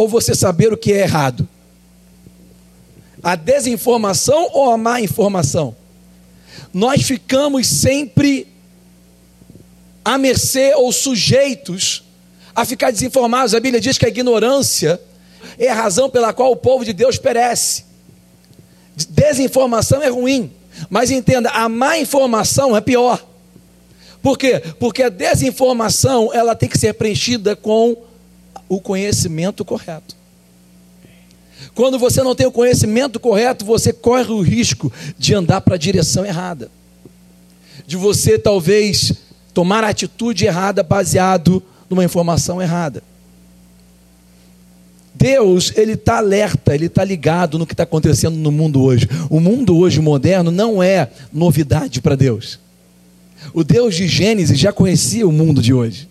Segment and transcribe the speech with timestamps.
[0.00, 1.46] ou você saber o que é errado?
[3.22, 5.76] A desinformação ou a má informação?
[6.72, 8.46] Nós ficamos sempre
[10.02, 12.02] à mercê ou sujeitos
[12.56, 13.54] a ficar desinformados.
[13.54, 14.98] A Bíblia diz que a ignorância
[15.58, 17.84] é a razão pela qual o povo de Deus perece.
[18.96, 20.50] Desinformação é ruim,
[20.88, 23.22] mas entenda, a má informação é pior.
[24.22, 24.62] Por quê?
[24.78, 28.08] Porque a desinformação ela tem que ser preenchida com
[28.70, 30.14] o conhecimento correto.
[31.74, 35.78] Quando você não tem o conhecimento correto, você corre o risco de andar para a
[35.78, 36.70] direção errada.
[37.84, 39.12] De você talvez
[39.52, 43.02] tomar atitude errada baseado numa informação errada.
[45.12, 49.08] Deus, ele está alerta, ele está ligado no que está acontecendo no mundo hoje.
[49.28, 52.60] O mundo hoje moderno não é novidade para Deus.
[53.52, 56.09] O Deus de Gênesis já conhecia o mundo de hoje.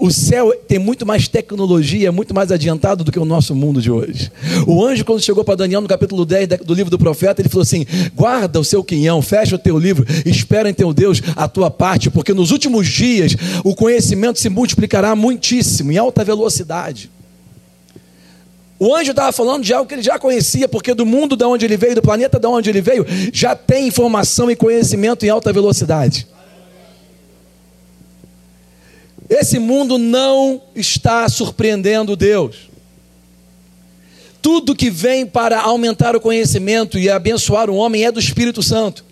[0.00, 3.90] O céu tem muito mais tecnologia, muito mais adiantado do que o nosso mundo de
[3.90, 4.32] hoje.
[4.66, 7.62] O anjo, quando chegou para Daniel no capítulo 10 do livro do profeta, ele falou
[7.62, 7.84] assim:
[8.16, 12.08] guarda o seu quinhão, fecha o teu livro, espera em teu Deus a tua parte,
[12.08, 17.10] porque nos últimos dias o conhecimento se multiplicará muitíssimo, em alta velocidade.
[18.78, 21.66] O anjo estava falando de algo que ele já conhecia, porque do mundo de onde
[21.66, 25.52] ele veio, do planeta de onde ele veio, já tem informação e conhecimento em alta
[25.52, 26.26] velocidade.
[29.30, 32.68] Esse mundo não está surpreendendo Deus.
[34.42, 39.04] Tudo que vem para aumentar o conhecimento e abençoar o homem é do Espírito Santo.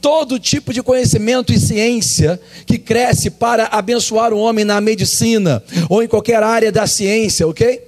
[0.00, 6.00] Todo tipo de conhecimento e ciência que cresce para abençoar o homem na medicina ou
[6.00, 7.82] em qualquer área da ciência, ok?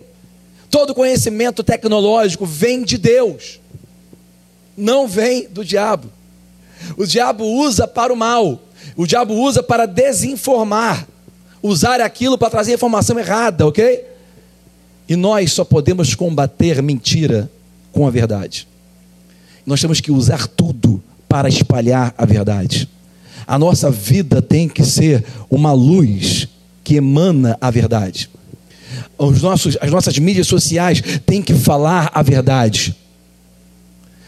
[0.68, 3.60] Todo conhecimento tecnológico vem de Deus,
[4.76, 6.10] não vem do diabo.
[6.96, 8.60] O diabo usa para o mal,
[8.98, 11.06] o diabo usa para desinformar,
[11.62, 14.04] usar aquilo para trazer informação errada, ok?
[15.08, 17.48] E nós só podemos combater mentira
[17.92, 18.66] com a verdade.
[19.64, 22.88] Nós temos que usar tudo para espalhar a verdade.
[23.46, 26.48] A nossa vida tem que ser uma luz
[26.82, 28.28] que emana a verdade.
[29.16, 32.96] Os nossos, as nossas mídias sociais têm que falar a verdade.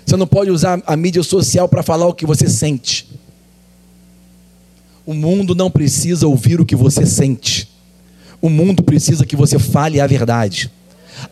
[0.07, 3.09] Você não pode usar a mídia social para falar o que você sente.
[5.11, 7.69] O mundo não precisa ouvir o que você sente.
[8.41, 10.71] O mundo precisa que você fale a verdade.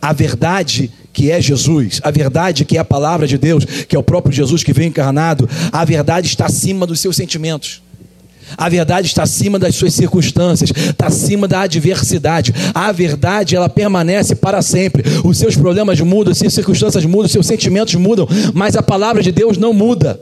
[0.01, 3.99] A verdade que é Jesus, a verdade que é a palavra de Deus, que é
[3.99, 7.81] o próprio Jesus que veio encarnado, a verdade está acima dos seus sentimentos.
[8.57, 12.53] A verdade está acima das suas circunstâncias, está acima da adversidade.
[12.75, 15.03] A verdade, ela permanece para sempre.
[15.23, 19.23] Os seus problemas mudam, as suas circunstâncias mudam, os seus sentimentos mudam, mas a palavra
[19.23, 20.19] de Deus não muda.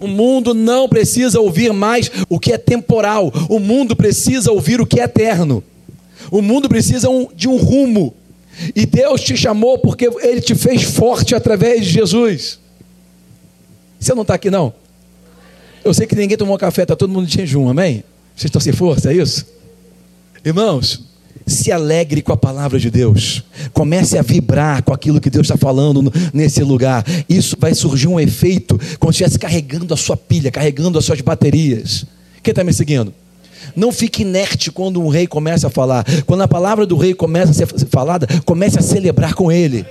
[0.00, 3.32] O mundo não precisa ouvir mais o que é temporal.
[3.48, 5.62] O mundo precisa ouvir o que é eterno.
[6.30, 8.14] O mundo precisa de um rumo.
[8.74, 12.58] E Deus te chamou porque Ele te fez forte através de Jesus.
[13.98, 14.72] Você não está aqui, não?
[15.84, 18.04] Eu sei que ninguém tomou café, está todo mundo de jejum, amém?
[18.34, 19.46] Vocês estão sem força, é isso?
[20.44, 21.09] Irmãos,
[21.50, 23.44] se alegre com a palavra de Deus.
[23.72, 27.04] Comece a vibrar com aquilo que Deus está falando nesse lugar.
[27.28, 31.20] Isso vai surgir um efeito como se estivesse carregando a sua pilha, carregando as suas
[31.20, 32.06] baterias.
[32.42, 33.12] Quem está me seguindo?
[33.76, 36.04] Não fique inerte quando um rei começa a falar.
[36.26, 39.84] Quando a palavra do rei começa a ser falada, comece a celebrar com ele.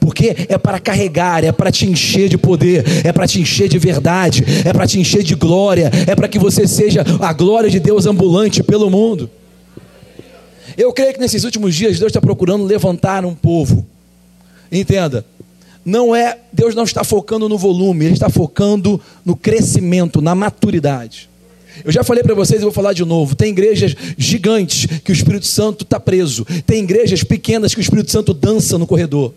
[0.00, 3.78] Porque é para carregar, é para te encher de poder, é para te encher de
[3.78, 7.78] verdade, é para te encher de glória, é para que você seja a glória de
[7.78, 9.28] Deus ambulante pelo mundo.
[10.76, 13.86] Eu creio que nesses últimos dias Deus está procurando levantar um povo.
[14.70, 15.24] Entenda,
[15.84, 21.28] não é Deus não está focando no volume, Ele está focando no crescimento, na maturidade.
[21.84, 23.34] Eu já falei para vocês e vou falar de novo.
[23.34, 26.46] Tem igrejas gigantes que o Espírito Santo está preso.
[26.64, 29.34] Tem igrejas pequenas que o Espírito Santo dança no corredor.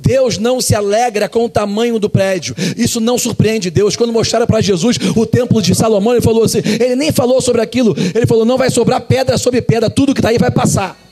[0.00, 2.54] Deus não se alegra com o tamanho do prédio.
[2.76, 3.96] Isso não surpreende Deus.
[3.96, 7.62] Quando mostraram para Jesus o templo de Salomão, ele falou assim: ele nem falou sobre
[7.62, 7.94] aquilo.
[8.14, 11.09] Ele falou: não vai sobrar pedra sobre pedra, tudo que está aí vai passar.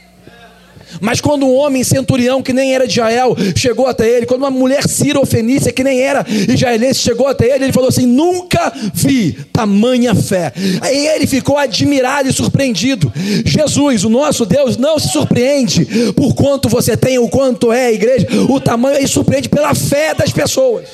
[1.01, 4.51] Mas quando um homem centurião que nem era de Israel chegou até ele, quando uma
[4.51, 4.83] mulher
[5.27, 10.53] Fenícia que nem era israelense chegou até ele, ele falou assim: Nunca vi tamanha fé.
[10.81, 13.13] Aí ele ficou admirado e surpreendido.
[13.45, 17.93] Jesus, o nosso Deus, não se surpreende por quanto você tem, o quanto é a
[17.93, 20.85] igreja, o tamanho, ele surpreende pela fé das pessoas.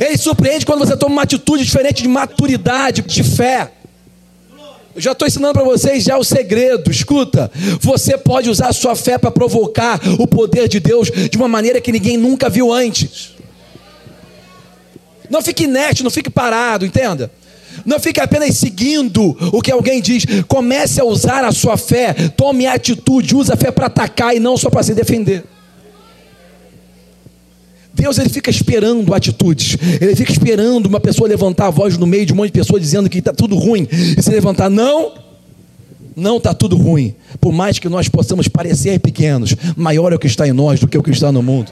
[0.00, 3.70] Ele surpreende quando você toma uma atitude diferente de maturidade, de fé.
[4.96, 6.90] Já estou ensinando para vocês já o segredo.
[6.90, 7.50] Escuta,
[7.80, 11.80] você pode usar a sua fé para provocar o poder de Deus de uma maneira
[11.80, 13.34] que ninguém nunca viu antes.
[15.28, 17.30] Não fique inerte, não fique parado, entenda.
[17.84, 20.24] Não fique apenas seguindo o que alguém diz.
[20.46, 22.14] Comece a usar a sua fé.
[22.36, 25.44] Tome atitude, use a fé para atacar e não só para se defender.
[27.94, 32.26] Deus ele fica esperando atitudes, ele fica esperando uma pessoa levantar a voz no meio
[32.26, 35.12] de um monte de pessoas dizendo que está tudo ruim, e se levantar, não,
[36.16, 40.26] não está tudo ruim, por mais que nós possamos parecer pequenos, maior é o que
[40.26, 41.70] está em nós do que o que está no mundo.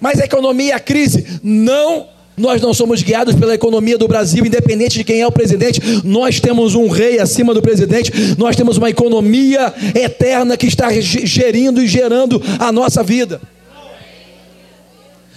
[0.00, 2.06] Mas a economia e a crise, não
[2.36, 5.80] nós não somos guiados pela economia do Brasil, independente de quem é o presidente.
[6.04, 8.10] Nós temos um rei acima do presidente.
[8.36, 13.40] Nós temos uma economia eterna que está gerindo e gerando a nossa vida.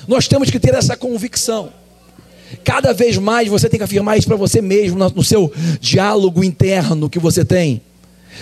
[0.07, 1.69] Nós temos que ter essa convicção.
[2.63, 5.51] Cada vez mais você tem que afirmar isso para você mesmo, no seu
[5.81, 7.81] diálogo interno que você tem.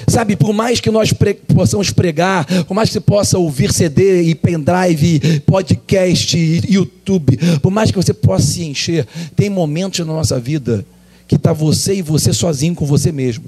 [0.08, 4.24] Sabe, por mais que nós pre possamos pregar, por mais que você possa ouvir CD
[4.24, 10.38] e pendrive, podcast, YouTube, por mais que você possa se encher, tem momentos na nossa
[10.40, 10.86] vida
[11.28, 13.46] que está você e você sozinho com você mesmo.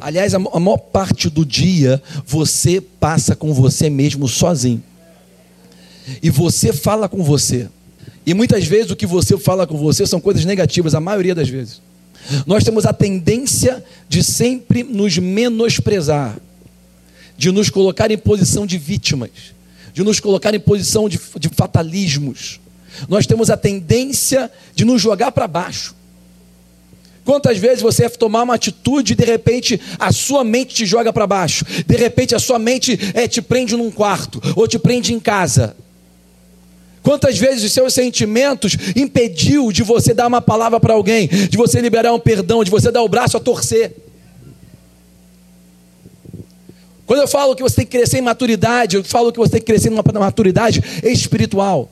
[0.00, 4.82] Aliás, a maior parte do dia você passa com você mesmo sozinho
[6.22, 7.68] e você fala com você.
[8.24, 11.48] E muitas vezes o que você fala com você são coisas negativas, a maioria das
[11.48, 11.80] vezes.
[12.46, 16.38] Nós temos a tendência de sempre nos menosprezar,
[17.36, 19.30] de nos colocar em posição de vítimas,
[19.92, 22.60] de nos colocar em posição de, de fatalismos.
[23.08, 25.94] Nós temos a tendência de nos jogar para baixo.
[27.24, 31.26] Quantas vezes você tomar uma atitude e de repente a sua mente te joga para
[31.26, 31.64] baixo?
[31.86, 35.76] De repente a sua mente é, te prende num quarto ou te prende em casa.
[37.02, 41.80] Quantas vezes os seus sentimentos impediu de você dar uma palavra para alguém, de você
[41.80, 43.96] liberar um perdão, de você dar o braço a torcer?
[47.06, 49.60] Quando eu falo que você tem que crescer em maturidade, eu falo que você tem
[49.60, 51.90] que crescer em uma maturidade espiritual.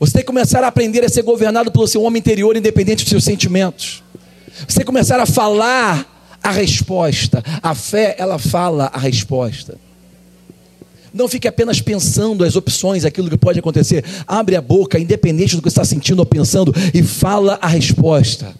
[0.00, 3.10] Você tem que começar a aprender a ser governado pelo seu homem interior, independente dos
[3.10, 4.02] seus sentimentos.
[4.66, 7.44] Você tem que começar a falar a resposta.
[7.62, 9.78] A fé, ela fala a resposta.
[11.12, 14.04] Não fique apenas pensando as opções, aquilo que pode acontecer.
[14.26, 18.54] Abre a boca, independente do que está sentindo ou pensando, e fala a resposta.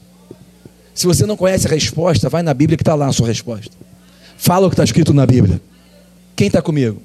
[0.95, 3.75] Se você não conhece a resposta, vai na Bíblia que está lá a sua resposta.
[4.37, 5.61] Fala o que está escrito na Bíblia.
[6.37, 7.01] Quem está comigo?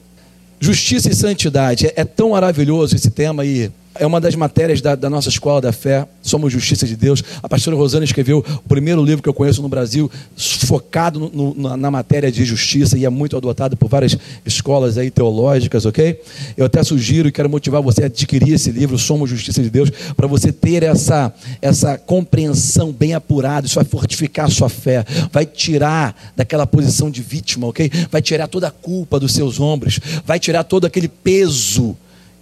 [0.60, 1.88] Justiça e santidade.
[1.88, 3.72] É, é tão maravilhoso esse tema aí.
[4.00, 7.24] É uma das matérias da, da, nossa escola da fé, Somos Justiça de Deus.
[7.42, 11.78] A pastora Rosana escreveu o primeiro livro que eu conheço no Brasil, focado no, no,
[11.78, 16.20] na, matéria de justiça, e é muito adotado por várias escolas aí teológicas, ok?
[16.56, 19.90] Eu até sugiro e quero motivar você a adquirir esse livro, Somos Justiça de Deus,
[20.16, 23.68] para você ter essa, essa compreensão bem apurada.
[23.68, 27.90] Isso vai fortificar a sua fé, vai tirar daquela posição de vítima, ok?
[28.12, 31.96] Vai tirar toda a culpa dos seus ombros, vai tirar todo aquele peso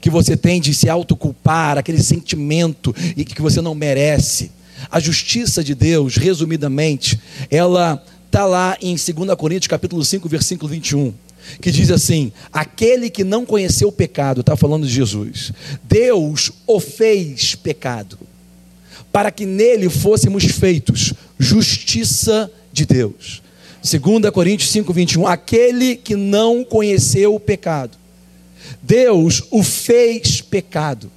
[0.06, 4.52] que você tem de se autoculpar, aquele sentimento e que você não merece.
[4.92, 7.20] A justiça de Deus, resumidamente,
[7.50, 11.12] ela está lá em 2 Coríntios capítulo 5, versículo 21
[11.60, 15.52] que diz assim: aquele que não conheceu o pecado, está falando de Jesus,
[15.84, 18.20] Deus o fez pecado,
[19.12, 23.42] para que nele fôssemos feitos justiça de Deus.
[23.82, 27.98] 2 Coríntios 5, 21, aquele que não conheceu o pecado,
[28.82, 31.12] Deus o fez pecado.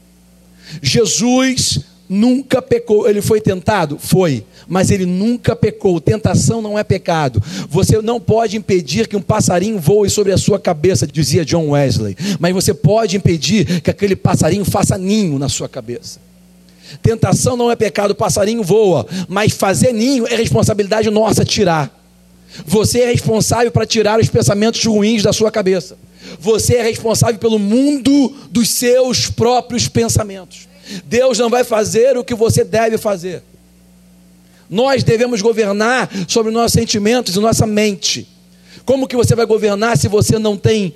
[0.82, 3.08] Jesus nunca pecou.
[3.08, 3.98] Ele foi tentado?
[3.98, 4.44] Foi.
[4.66, 6.00] Mas ele nunca pecou.
[6.00, 7.42] Tentação não é pecado.
[7.68, 12.16] Você não pode impedir que um passarinho voe sobre a sua cabeça, dizia John Wesley.
[12.38, 16.20] Mas você pode impedir que aquele passarinho faça ninho na sua cabeça.
[17.02, 19.06] Tentação não é pecado, o passarinho voa.
[19.28, 21.94] Mas fazer ninho é responsabilidade nossa tirar.
[22.66, 25.98] Você é responsável para tirar os pensamentos ruins da sua cabeça.
[26.38, 30.68] Você é responsável pelo mundo dos seus próprios pensamentos.
[31.04, 33.42] Deus não vai fazer o que você deve fazer.
[34.68, 38.28] Nós devemos governar sobre nossos sentimentos e nossa mente.
[38.84, 40.94] Como que você vai governar se você não tem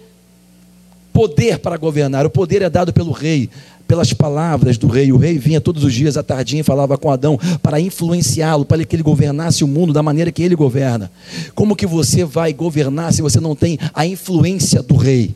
[1.13, 2.27] poder para governar?
[2.27, 3.49] O poder é dado pelo rei,
[3.93, 5.13] pelas palavras do rei.
[5.13, 8.83] O rei vinha todos os dias à tardinha e falava com Adão para influenciá-lo, para
[8.87, 11.13] que ele governasse o mundo da maneira que ele governa.
[11.55, 15.35] Como que você vai governar se você não tem a influência do rei?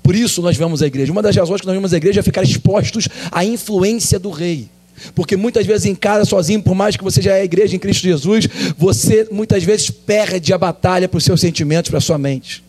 [0.00, 1.10] Por isso nós vamos à igreja.
[1.10, 4.68] Uma das razões que nós vamos à igreja é ficar expostos à influência do rei.
[5.12, 8.04] Porque muitas vezes em casa, sozinho, por mais que você já é igreja em Cristo
[8.04, 8.48] Jesus,
[8.78, 12.62] você muitas vezes perde a batalha para os seus sentimentos, para a sua mente.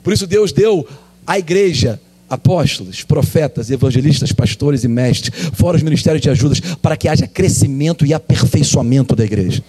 [0.00, 0.86] Por isso Deus deu
[1.26, 7.08] à igreja apóstolos, profetas, evangelistas, pastores e mestres, fora os ministérios de ajudas, para que
[7.08, 9.62] haja crescimento e aperfeiçoamento da igreja.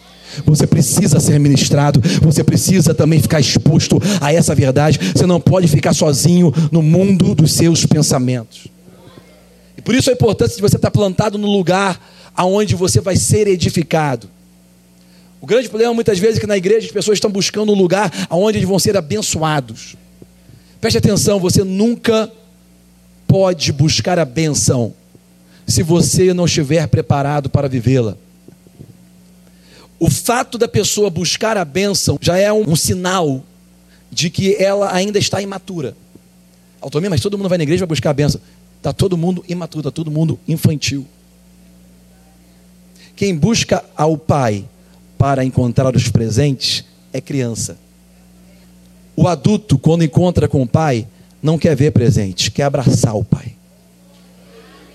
[0.45, 4.99] Você precisa ser ministrado, você precisa também ficar exposto a essa verdade.
[5.15, 8.67] Você não pode ficar sozinho no mundo dos seus pensamentos.
[9.77, 11.99] E por isso a importância de você estar plantado no lugar
[12.35, 14.29] aonde você vai ser edificado.
[15.39, 18.11] O grande problema muitas vezes é que na igreja as pessoas estão buscando um lugar
[18.29, 19.95] aonde eles vão ser abençoados.
[20.81, 22.31] Preste atenção, você nunca
[23.35, 24.93] pode buscar a benção
[25.67, 28.15] se você não estiver preparado para vivê-la.
[29.99, 33.43] O fato da pessoa buscar a bênção já é um, um sinal
[34.09, 35.97] de que ela ainda está imatura.
[36.79, 38.39] Autonomia, mas todo mundo vai na igreja buscar a bênção.
[38.77, 41.05] Está todo mundo imaturo, está todo mundo infantil.
[43.17, 44.63] Quem busca ao pai
[45.17, 47.77] para encontrar os presentes é criança.
[49.13, 51.05] O adulto, quando encontra com o pai,
[51.45, 53.53] não quer ver presente, quer abraçar o pai.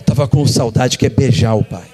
[0.01, 1.89] Estava com saudade, quer beijar o pai.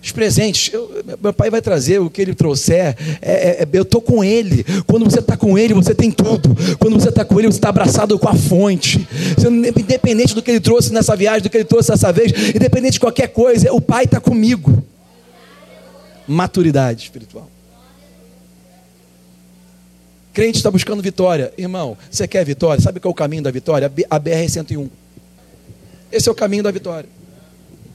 [0.00, 2.96] Os presentes, eu, meu pai vai trazer o que ele trouxer.
[3.20, 4.64] É, é, é eu estou com ele.
[4.86, 6.56] Quando você está com ele, você tem tudo.
[6.78, 9.06] Quando você está com ele, você está abraçado com a fonte.
[9.36, 12.94] Você, independente do que ele trouxe nessa viagem, do que ele trouxe dessa vez, independente
[12.94, 14.82] de qualquer coisa, o pai está comigo.
[16.28, 17.51] Maturidade espiritual.
[20.32, 21.52] Crente está buscando vitória.
[21.58, 22.82] Irmão, você quer vitória?
[22.82, 23.90] Sabe qual é o caminho da vitória?
[24.08, 24.88] A BR-101.
[26.10, 27.08] Esse é o caminho da vitória.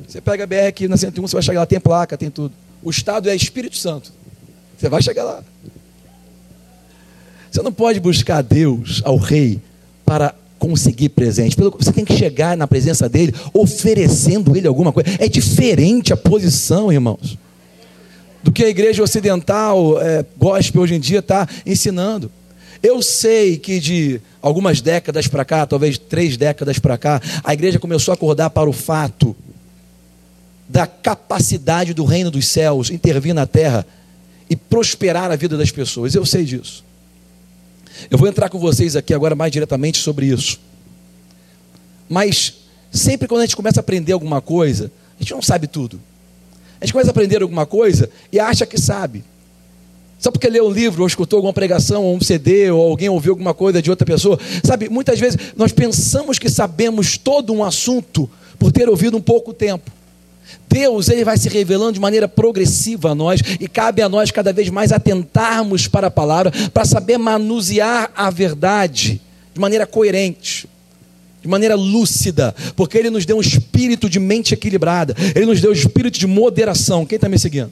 [0.07, 2.53] Você pega a BR aqui na 101, você vai chegar lá, tem placa, tem tudo.
[2.81, 4.13] O estado é Espírito Santo.
[4.77, 5.43] Você vai chegar lá.
[7.51, 9.59] Você não pode buscar Deus, ao rei,
[10.05, 11.57] para conseguir presente.
[11.57, 15.09] Você tem que chegar na presença dele oferecendo ele alguma coisa.
[15.19, 17.37] É diferente a posição, irmãos,
[18.47, 22.31] do que a igreja ocidental, é, gospel, hoje em dia está ensinando.
[22.81, 27.77] Eu sei que de algumas décadas para cá, talvez três décadas para cá, a igreja
[27.77, 29.35] começou a acordar para o fato
[30.65, 33.85] da capacidade do reino dos céus intervir na terra
[34.49, 36.15] e prosperar a vida das pessoas.
[36.15, 36.85] Eu sei disso.
[38.09, 40.57] Eu vou entrar com vocês aqui agora mais diretamente sobre isso.
[42.07, 42.53] Mas
[42.93, 44.89] sempre quando a gente começa a aprender alguma coisa,
[45.19, 45.99] a gente não sabe tudo.
[46.79, 49.23] A gente começa a aprender alguma coisa e acha que sabe.
[50.19, 53.33] Só porque leu um livro, ou escutou alguma pregação, ou um CD, ou alguém ouviu
[53.33, 54.39] alguma coisa de outra pessoa.
[54.63, 59.53] Sabe, muitas vezes nós pensamos que sabemos todo um assunto por ter ouvido um pouco
[59.53, 59.91] tempo.
[60.67, 64.53] Deus ele vai se revelando de maneira progressiva a nós e cabe a nós cada
[64.53, 69.21] vez mais atentarmos para a palavra para saber manusear a verdade
[69.53, 70.69] de maneira coerente,
[71.47, 75.71] de maneira lúcida, porque ele nos deu um espírito de mente equilibrada, ele nos deu
[75.71, 77.05] um espírito de moderação.
[77.05, 77.71] Quem está me seguindo?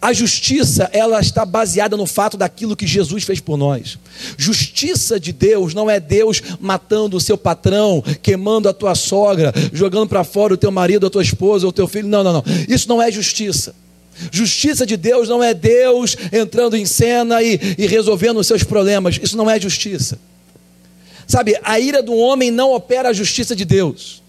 [0.00, 3.96] A justiça, ela está baseada no fato daquilo que Jesus fez por nós.
[4.36, 10.08] Justiça de Deus não é Deus matando o seu patrão, queimando a tua sogra, jogando
[10.08, 12.08] para fora o teu marido, a tua esposa, o teu filho.
[12.08, 12.44] Não, não, não.
[12.68, 13.74] Isso não é justiça.
[14.32, 19.20] Justiça de Deus não é Deus entrando em cena e, e resolvendo os seus problemas.
[19.22, 20.18] Isso não é justiça.
[21.26, 24.22] Sabe, a ira do homem não opera a justiça de Deus.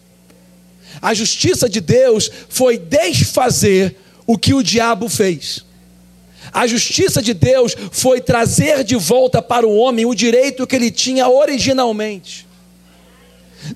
[1.01, 3.95] A justiça de Deus foi desfazer
[4.25, 5.65] o que o diabo fez.
[6.51, 10.91] A justiça de Deus foi trazer de volta para o homem o direito que ele
[10.91, 12.47] tinha originalmente.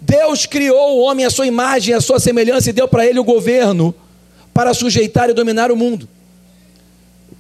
[0.01, 3.23] Deus criou o homem à sua imagem, à sua semelhança e deu para ele o
[3.23, 3.95] governo
[4.53, 6.09] para sujeitar e dominar o mundo.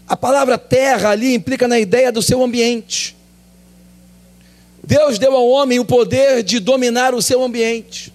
[0.07, 3.16] A palavra terra ali implica na ideia do seu ambiente.
[4.87, 8.13] Deus deu ao homem o poder de dominar o seu ambiente.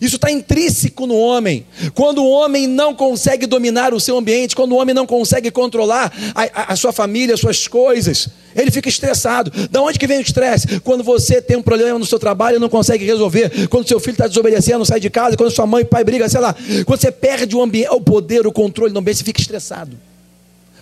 [0.00, 1.66] Isso está intrínseco no homem.
[1.94, 6.12] Quando o homem não consegue dominar o seu ambiente, quando o homem não consegue controlar
[6.32, 9.50] a, a, a sua família, as suas coisas, ele fica estressado.
[9.68, 10.78] Da onde que vem o estresse?
[10.78, 14.12] Quando você tem um problema no seu trabalho e não consegue resolver, quando seu filho
[14.12, 16.54] está desobedecendo, sai de casa, quando sua mãe e pai brigam, sei lá.
[16.86, 19.98] Quando você perde o, ambiente, o poder, o controle do ambiente, você fica estressado.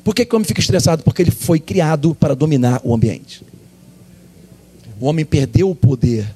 [0.04, 1.02] Por que, que o homem fica estressado?
[1.02, 3.42] Porque ele foi criado para dominar o ambiente.
[5.00, 6.26] O homem perdeu o poder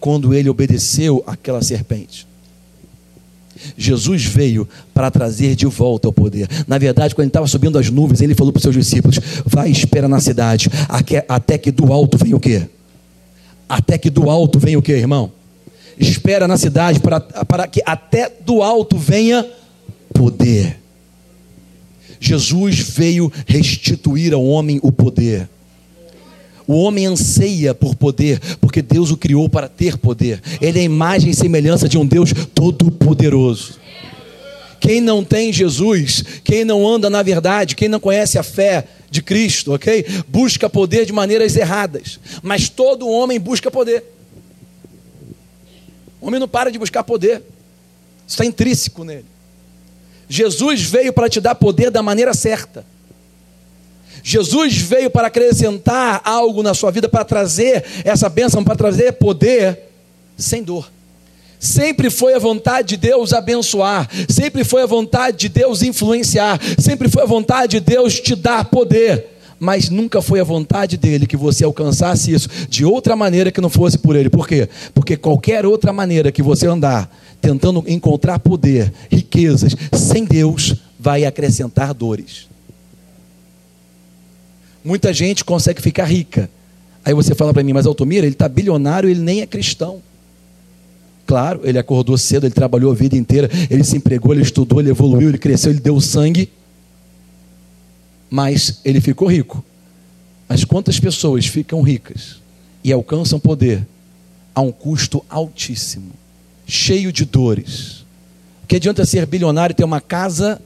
[0.00, 2.26] quando ele obedeceu àquela serpente.
[3.76, 6.48] Jesus veio para trazer de volta o poder.
[6.66, 9.70] Na verdade, quando ele estava subindo as nuvens, ele falou para os seus discípulos: Vai
[9.70, 10.68] espera na cidade,
[11.28, 12.68] até que do alto venha o quê?
[13.68, 15.32] Até que do alto venha o quê, irmão?
[15.98, 19.46] espera na cidade para, para que até do alto venha
[20.12, 20.78] poder.
[22.20, 25.48] Jesus veio restituir ao homem o poder.
[26.66, 30.42] O homem anseia por poder, porque Deus o criou para ter poder.
[30.60, 33.78] Ele é a imagem e semelhança de um Deus todo-poderoso.
[34.80, 39.22] Quem não tem Jesus, quem não anda na verdade, quem não conhece a fé de
[39.22, 40.04] Cristo, ok?
[40.28, 42.20] Busca poder de maneiras erradas.
[42.42, 44.04] Mas todo homem busca poder.
[46.20, 47.42] O homem não para de buscar poder.
[48.26, 49.24] Isso está intrínseco nele.
[50.28, 52.84] Jesus veio para te dar poder da maneira certa.
[54.28, 59.78] Jesus veio para acrescentar algo na sua vida, para trazer essa bênção, para trazer poder
[60.36, 60.90] sem dor.
[61.60, 67.08] Sempre foi a vontade de Deus abençoar, sempre foi a vontade de Deus influenciar, sempre
[67.08, 69.28] foi a vontade de Deus te dar poder,
[69.60, 73.70] mas nunca foi a vontade dele que você alcançasse isso de outra maneira que não
[73.70, 74.28] fosse por ele.
[74.28, 74.68] Por quê?
[74.92, 81.94] Porque qualquer outra maneira que você andar tentando encontrar poder, riquezas, sem Deus, vai acrescentar
[81.94, 82.55] dores.
[84.86, 86.48] Muita gente consegue ficar rica.
[87.04, 90.00] Aí você fala para mim, mas Altomira, ele está bilionário, ele nem é cristão.
[91.26, 94.90] Claro, ele acordou cedo, ele trabalhou a vida inteira, ele se empregou, ele estudou, ele
[94.90, 96.48] evoluiu, ele cresceu, ele deu sangue.
[98.30, 99.64] Mas ele ficou rico.
[100.48, 102.36] Mas quantas pessoas ficam ricas
[102.84, 103.84] e alcançam poder
[104.54, 106.12] a um custo altíssimo,
[106.64, 108.04] cheio de dores?
[108.68, 110.62] Que adianta ser bilionário e ter uma casa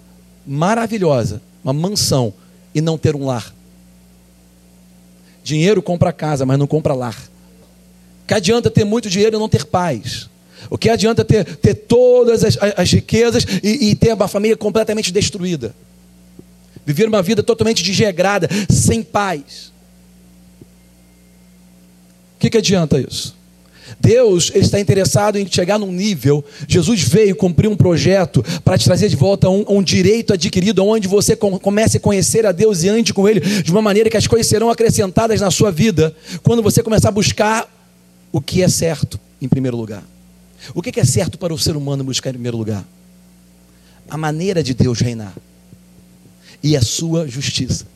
[0.46, 2.34] maravilhosa, uma mansão,
[2.74, 3.54] e não ter um lar?
[5.42, 7.16] Dinheiro compra casa, mas não compra lar.
[8.26, 10.28] Que adianta ter muito dinheiro e não ter paz?
[10.68, 15.10] O que adianta ter, ter todas as, as riquezas e, e, ter uma família completamente
[15.10, 15.74] destruída?
[16.84, 19.72] Viver uma vida totalmente desregrada, sem paz.
[22.36, 23.39] O que, que adianta isso?
[23.98, 26.44] Deus está interessado em chegar num nível.
[26.68, 31.08] Jesus veio cumprir um projeto para te trazer de volta um, um direito adquirido, onde
[31.08, 34.16] você com, comece a conhecer a Deus e ande com Ele de uma maneira que
[34.16, 37.68] as coisas serão acrescentadas na sua vida quando você começar a buscar
[38.32, 40.04] o que é certo em primeiro lugar.
[40.74, 42.84] O que é certo para o ser humano buscar em primeiro lugar?
[44.08, 45.34] A maneira de Deus reinar
[46.62, 47.86] e a sua justiça.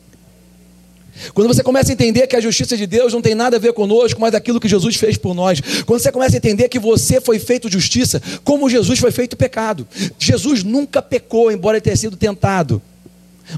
[1.33, 3.73] Quando você começa a entender que a justiça de Deus não tem nada a ver
[3.73, 5.61] conosco, mas aquilo que Jesus fez por nós.
[5.85, 9.87] Quando você começa a entender que você foi feito justiça, como Jesus foi feito pecado.
[10.19, 12.81] Jesus nunca pecou, embora tenha sido tentado.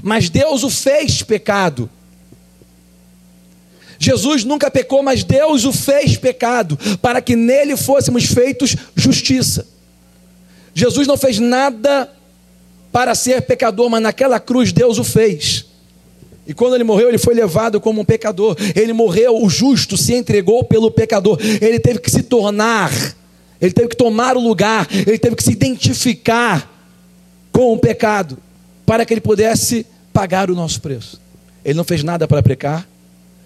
[0.02, 1.90] Mas Deus o fez pecado.
[3.98, 9.66] Jesus nunca pecou, mas Deus o fez pecado, para que nele fôssemos feitos justiça.
[10.72, 12.08] Jesus não fez nada
[12.92, 15.67] para ser pecador, mas naquela cruz Deus o fez.
[16.48, 18.56] E quando ele morreu, ele foi levado como um pecador.
[18.74, 21.38] Ele morreu, o justo se entregou pelo pecador.
[21.60, 22.90] Ele teve que se tornar,
[23.60, 26.72] ele teve que tomar o lugar, ele teve que se identificar
[27.52, 28.38] com o pecado,
[28.86, 31.20] para que ele pudesse pagar o nosso preço.
[31.62, 32.88] Ele não fez nada para pecar,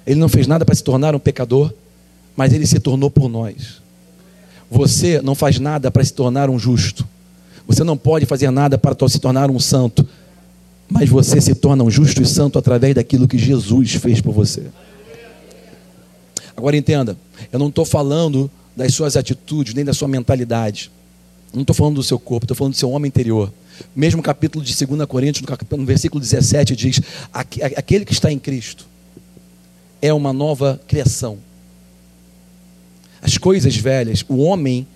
[0.06, 1.72] ele não fez nada para se tornar um pecador,
[2.36, 3.82] mas ele se tornou por nós.
[4.70, 7.04] Você não faz nada para se tornar um justo.
[7.66, 10.06] Você não pode fazer nada para se tornar um santo.
[10.92, 14.64] Mas você se torna um justo e santo através daquilo que Jesus fez por você.
[16.54, 17.16] Agora entenda,
[17.50, 20.90] eu não estou falando das suas atitudes, nem da sua mentalidade.
[21.52, 23.50] Não estou falando do seu corpo, estou falando do seu homem interior.
[23.96, 27.00] Mesmo capítulo de 2 Coríntios, no versículo 17, diz:
[27.32, 28.86] Aquele que está em Cristo
[30.02, 31.38] é uma nova criação.
[33.22, 34.86] As coisas velhas, o homem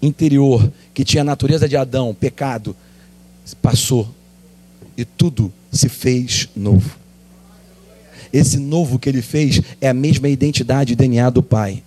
[0.00, 2.74] interior, que tinha a natureza de Adão, pecado,
[3.60, 4.08] passou
[4.96, 6.98] e tudo se fez novo.
[8.32, 11.82] Esse novo que ele fez é a mesma identidade e DNA do Pai.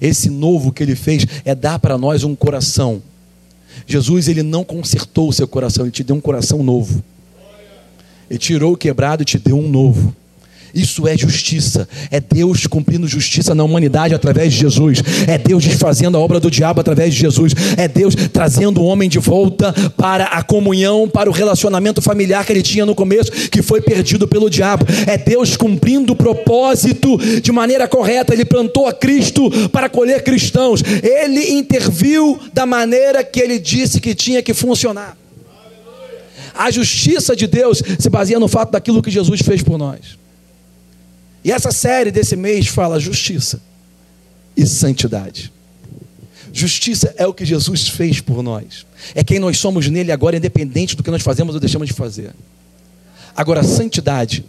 [0.00, 3.02] Esse novo que ele fez é dar para nós um coração.
[3.86, 7.02] Jesus ele não consertou o seu coração, ele te deu um coração novo.
[8.28, 10.14] Ele tirou o quebrado e te deu um novo.
[10.76, 11.88] Isso é justiça.
[12.10, 15.02] É Deus cumprindo justiça na humanidade através de Jesus.
[15.26, 17.54] É Deus desfazendo a obra do diabo através de Jesus.
[17.78, 22.52] É Deus trazendo o homem de volta para a comunhão, para o relacionamento familiar que
[22.52, 24.84] ele tinha no começo, que foi perdido pelo diabo.
[25.06, 28.34] É Deus cumprindo o propósito de maneira correta.
[28.34, 30.82] Ele plantou a Cristo para colher cristãos.
[31.02, 35.16] Ele interviu da maneira que ele disse que tinha que funcionar.
[36.54, 40.25] A justiça de Deus se baseia no fato daquilo que Jesus fez por nós.
[41.46, 43.62] E essa série desse mês fala justiça
[44.56, 45.52] e santidade.
[46.52, 48.84] Justiça é o que Jesus fez por nós.
[49.14, 52.34] É quem nós somos nele agora, independente do que nós fazemos ou deixamos de fazer.
[53.36, 54.44] Agora, santidade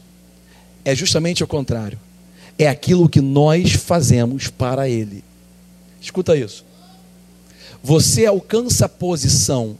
[0.83, 1.99] é justamente o contrário.
[2.57, 5.23] É aquilo que nós fazemos para ele.
[6.01, 6.65] Escuta isso.
[7.83, 9.77] você alcança a posição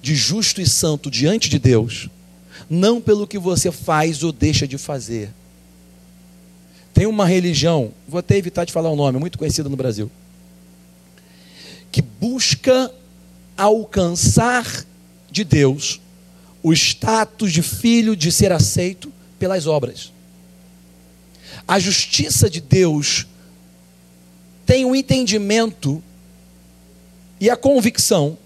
[0.00, 2.08] de justo e santo diante de Deus,
[2.70, 5.28] não pelo que você faz ou deixa de fazer.
[6.92, 10.10] Tem uma religião, vou até evitar de falar o nome, muito conhecida no Brasil,
[11.90, 12.92] que busca
[13.56, 14.84] alcançar
[15.30, 16.00] de Deus
[16.62, 20.12] o status de filho de ser aceito pelas obras.
[21.66, 23.26] A justiça de Deus
[24.64, 26.02] tem o um entendimento
[27.40, 28.38] e a convicção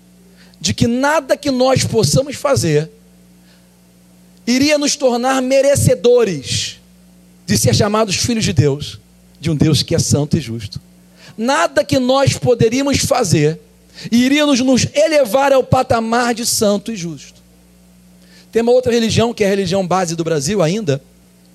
[0.61, 2.91] de que nada que nós possamos fazer
[4.47, 6.81] iria nos tornar merecedores
[7.47, 8.99] de ser chamados filhos de Deus,
[9.41, 10.81] de um Deus que é santo e justo.
[11.39, 13.61] Nada que nós poderíamos fazer
[14.11, 17.41] iria nos, nos elevar ao patamar de santo e justo.
[18.51, 21.01] Tem uma outra religião, que é a religião base do Brasil ainda,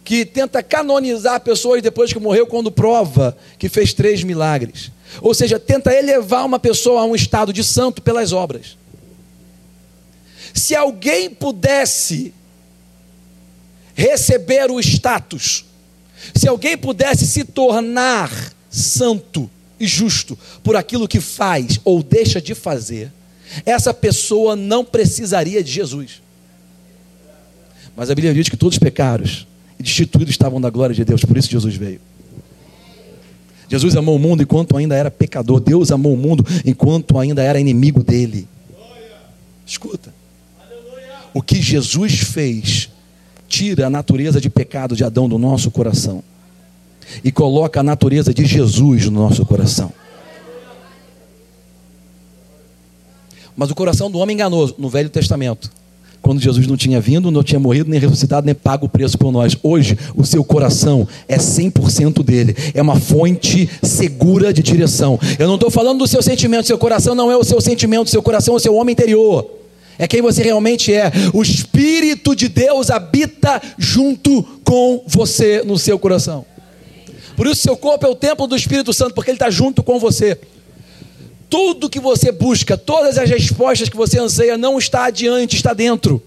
[0.03, 4.91] que tenta canonizar pessoas depois que morreu, quando prova que fez três milagres.
[5.21, 8.77] Ou seja, tenta elevar uma pessoa a um estado de santo pelas obras.
[10.53, 12.33] Se alguém pudesse
[13.93, 15.65] receber o status,
[16.33, 18.31] se alguém pudesse se tornar
[18.69, 23.11] santo e justo por aquilo que faz ou deixa de fazer,
[23.65, 26.21] essa pessoa não precisaria de Jesus.
[27.95, 29.47] Mas a Bíblia diz que todos os pecados
[29.79, 31.99] e destituídos estavam da glória de Deus, por isso Jesus veio.
[33.67, 35.61] Jesus amou o mundo enquanto ainda era pecador.
[35.61, 38.45] Deus amou o mundo enquanto ainda era inimigo dele.
[39.65, 40.13] Escuta.
[41.33, 42.90] O que Jesus fez
[43.51, 46.23] tira a natureza de pecado de Adão do nosso coração
[47.21, 49.91] e coloca a natureza de Jesus no nosso coração.
[53.53, 55.69] Mas o coração do homem enganoso no Velho Testamento
[56.21, 59.31] quando Jesus não tinha vindo, não tinha morrido, nem ressuscitado, nem pago o preço por
[59.31, 59.57] nós.
[59.63, 65.19] Hoje, o seu coração é 100% dele, é uma fonte segura de direção.
[65.39, 68.21] Eu não estou falando do seu sentimento, seu coração não é o seu sentimento, seu
[68.21, 69.60] coração é o seu homem interior.
[70.01, 71.11] É quem você realmente é.
[71.31, 76.43] O Espírito de Deus habita junto com você no seu coração.
[77.37, 79.99] Por isso, seu corpo é o templo do Espírito Santo, porque ele está junto com
[79.99, 80.39] você
[81.51, 86.23] tudo que você busca, todas as respostas que você anseia, não está adiante, está dentro.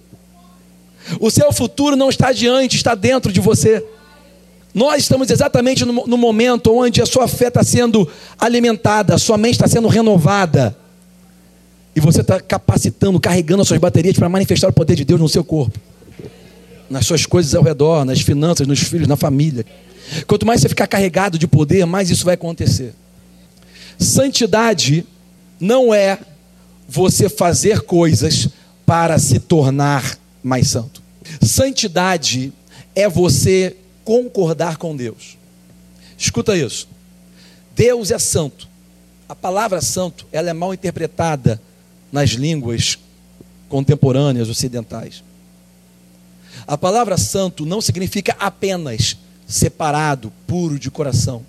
[1.19, 3.83] O seu futuro não está adiante, está dentro de você.
[4.75, 8.07] Nós estamos exatamente no, no momento onde a sua fé está sendo
[8.39, 10.77] alimentada, a sua mente está sendo renovada.
[11.94, 15.28] E você está capacitando, carregando as suas baterias para manifestar o poder de Deus no
[15.28, 15.78] seu corpo,
[16.90, 19.64] nas suas coisas ao redor, nas finanças, nos filhos, na família.
[20.26, 22.94] Quanto mais você ficar carregado de poder, mais isso vai acontecer.
[23.98, 25.07] Santidade
[25.61, 26.18] não é
[26.88, 28.48] você fazer coisas
[28.85, 31.02] para se tornar mais santo.
[31.40, 32.52] Santidade
[32.94, 35.38] é você concordar com Deus.
[36.18, 36.88] Escuta isso.
[37.74, 38.68] Deus é santo.
[39.28, 41.61] A palavra santo, ela é mal interpretada
[42.14, 42.96] nas línguas
[43.68, 45.24] contemporâneas ocidentais.
[46.64, 49.16] A palavra santo não significa apenas
[49.48, 51.44] separado, puro de coração.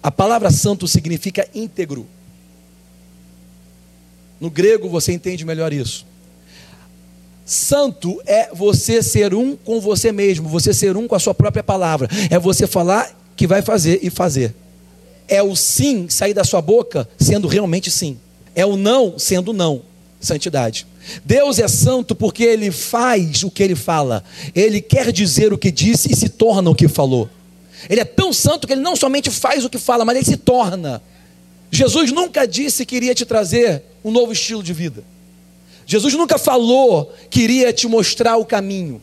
[0.00, 2.06] A palavra santo significa íntegro.
[4.40, 6.06] No grego você entende melhor isso.
[7.44, 11.64] Santo é você ser um com você mesmo, você ser um com a sua própria
[11.64, 12.08] palavra.
[12.30, 14.54] É você falar que vai fazer e fazer.
[15.26, 18.20] É o sim sair da sua boca sendo realmente sim.
[18.54, 19.82] É o não sendo não.
[20.20, 20.86] Santidade.
[21.24, 24.22] Deus é santo porque ele faz o que ele fala.
[24.54, 27.28] Ele quer dizer o que disse e se torna o que falou.
[27.88, 30.36] Ele é tão santo que ele não somente faz o que fala, mas ele se
[30.36, 31.02] torna.
[31.70, 35.02] Jesus nunca disse que iria te trazer um novo estilo de vida.
[35.86, 39.00] Jesus nunca falou que iria te mostrar o caminho.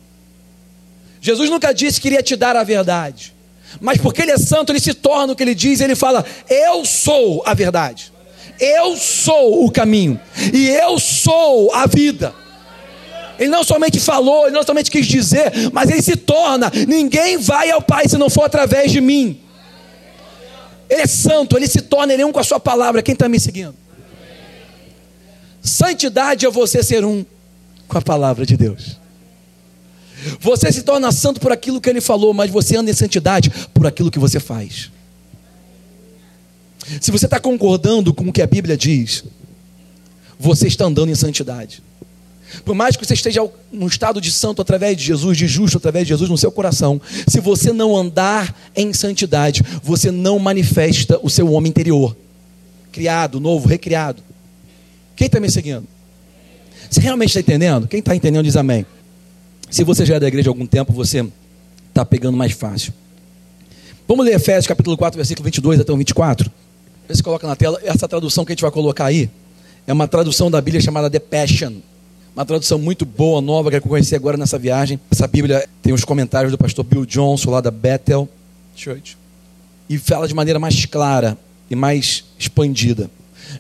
[1.20, 3.34] Jesus nunca disse que iria te dar a verdade.
[3.82, 6.86] Mas porque ele é santo, ele se torna o que ele diz, ele fala: Eu
[6.86, 8.14] sou a verdade.
[8.60, 10.20] Eu sou o caminho.
[10.54, 12.34] E eu sou a vida.
[13.40, 16.72] Ele não somente falou, ele não somente quis dizer, mas ele se torna.
[16.88, 19.40] Ninguém vai ao Pai se não for através de mim.
[20.90, 23.04] Ele é santo, ele se torna ele é um com a sua palavra.
[23.04, 23.76] Quem está me seguindo?
[25.62, 27.26] Santidade é você ser um
[27.88, 28.98] com a palavra de Deus.
[30.40, 33.86] Você se torna santo por aquilo que ele falou, mas você anda em santidade por
[33.86, 34.90] aquilo que você faz.
[37.02, 39.24] Se você está concordando com o que a Bíblia diz,
[40.40, 41.82] você está andando em santidade.
[42.64, 46.06] Por mais que você esteja num estado de santo através de Jesus, de justo através
[46.06, 51.30] de Jesus no seu coração, se você não andar em santidade, você não manifesta o
[51.30, 52.16] seu homem interior,
[52.92, 54.24] criado, novo, recriado.
[55.16, 55.86] Quem está me seguindo?
[56.90, 57.88] Você realmente está entendendo?
[57.88, 58.86] Quem está entendendo diz amém.
[59.70, 61.28] Se você já é da igreja há algum tempo, você
[61.90, 62.94] está pegando mais fácil.
[64.08, 66.50] Vamos ler Efésios capítulo 4, versículo 22 até o 24.
[67.08, 67.80] Vê se coloca na tela.
[67.84, 69.30] Essa tradução que a gente vai colocar aí
[69.86, 71.76] é uma tradução da Bíblia chamada The Passion.
[72.36, 75.00] Uma tradução muito boa, nova, que eu conheci agora nessa viagem.
[75.10, 78.28] Essa Bíblia tem os comentários do pastor Bill Johnson, lá da Bethel
[78.76, 79.18] Church.
[79.90, 81.38] E fala de maneira mais clara
[81.72, 83.10] e mais expandida.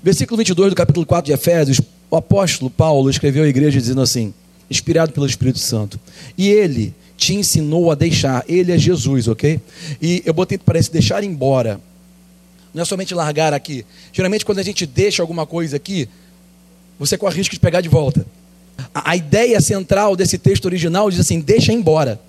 [0.03, 1.81] Versículo 22 do capítulo 4 de Efésios,
[2.11, 4.33] o apóstolo Paulo escreveu à igreja dizendo assim,
[4.69, 5.97] inspirado pelo Espírito Santo.
[6.37, 9.59] E ele te ensinou a deixar, ele é Jesus, ok?
[10.01, 11.79] E eu botei, parece, deixar embora
[12.73, 13.85] não é somente largar aqui.
[14.11, 16.07] Geralmente, quando a gente deixa alguma coisa aqui,
[16.99, 18.25] você corre risco de pegar de volta.
[18.93, 22.19] A, a ideia central desse texto original diz assim: deixa embora.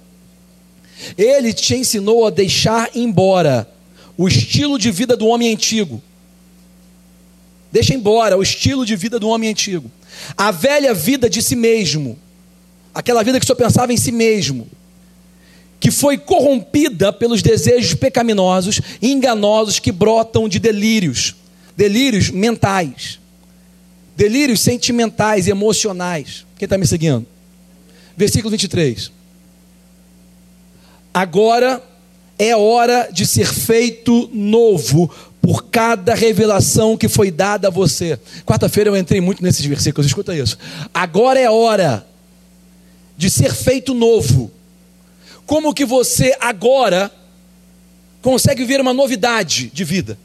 [1.17, 3.69] Ele te ensinou a deixar embora
[4.17, 6.03] o estilo de vida do homem antigo.
[7.71, 9.91] Deixa embora o estilo de vida do homem antigo.
[10.37, 12.19] A velha vida de si mesmo.
[12.95, 14.67] Aquela vida que só pensava em si mesmo
[15.81, 21.35] que foi corrompida pelos desejos pecaminosos e enganosos que brotam de delírios,
[21.77, 23.19] delírios mentais,
[24.17, 26.45] delírios sentimentais e emocionais.
[26.57, 27.25] Quem está me seguindo?
[28.17, 29.13] Versículo 23.
[31.15, 31.83] Agora
[32.39, 35.11] é hora de ser feito novo
[35.41, 38.19] por cada revelação que foi dada a você.
[38.45, 40.59] Quarta-feira eu entrei muito nesses versículos, escuta isso.
[40.93, 42.07] Agora é hora
[43.17, 44.51] de ser feito novo
[45.49, 47.11] como que você agora
[48.21, 50.19] consegue ver uma novidade de vida?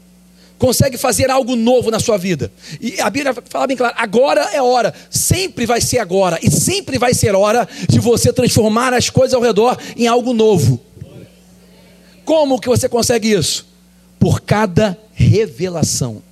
[0.58, 2.52] Consegue fazer algo novo na sua vida?
[2.78, 6.98] E a Bíblia fala bem claro: agora é hora, sempre vai ser agora, e sempre
[6.98, 10.78] vai ser hora de você transformar as coisas ao redor em algo novo.
[12.22, 13.66] Como que você consegue isso?
[14.20, 16.22] Por cada revelação.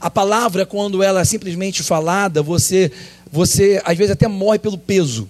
[0.00, 2.92] A palavra, quando ela é simplesmente falada, você,
[3.30, 5.28] você às vezes até morre pelo peso.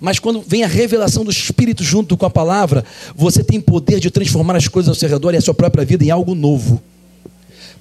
[0.00, 4.10] Mas quando vem a revelação do Espírito junto com a palavra, você tem poder de
[4.10, 6.82] transformar as coisas ao seu redor e a sua própria vida em algo novo.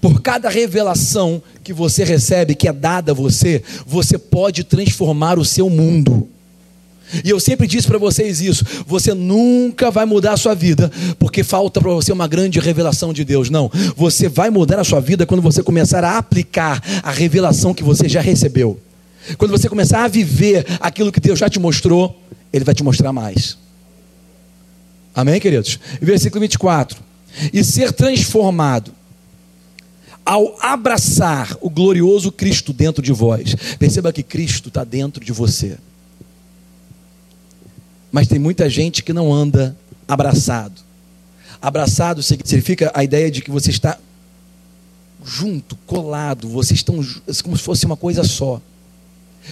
[0.02, 5.46] Por cada revelação que você recebe, que é dada a você, você pode transformar o
[5.46, 6.28] seu mundo.
[7.24, 11.44] E eu sempre disse para vocês isso: você nunca vai mudar a sua vida porque
[11.44, 13.50] falta para você uma grande revelação de Deus.
[13.50, 17.84] Não, você vai mudar a sua vida quando você começar a aplicar a revelação que
[17.84, 18.80] você já recebeu.
[19.38, 22.20] Quando você começar a viver aquilo que Deus já te mostrou,
[22.52, 23.58] Ele vai te mostrar mais.
[25.16, 25.80] Amém, queridos?
[26.02, 27.00] Versículo 24:
[27.52, 28.92] E ser transformado
[30.26, 33.56] ao abraçar o glorioso Cristo dentro de vós.
[33.78, 35.78] Perceba que Cristo está dentro de você.
[38.12, 39.76] Mas tem muita gente que não anda
[40.08, 40.82] abraçado.
[41.62, 43.98] Abraçado significa a ideia de que você está
[45.26, 46.96] junto, colado, vocês estão
[47.44, 48.62] como se fosse uma coisa só.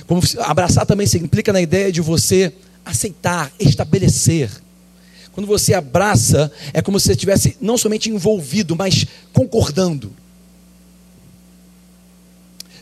[0.08, 2.54] Como abraçar também se implica na ideia de você
[2.86, 4.50] aceitar, estabelecer.
[5.32, 10.12] Quando você abraça, é como se você estivesse não somente envolvido, mas concordando.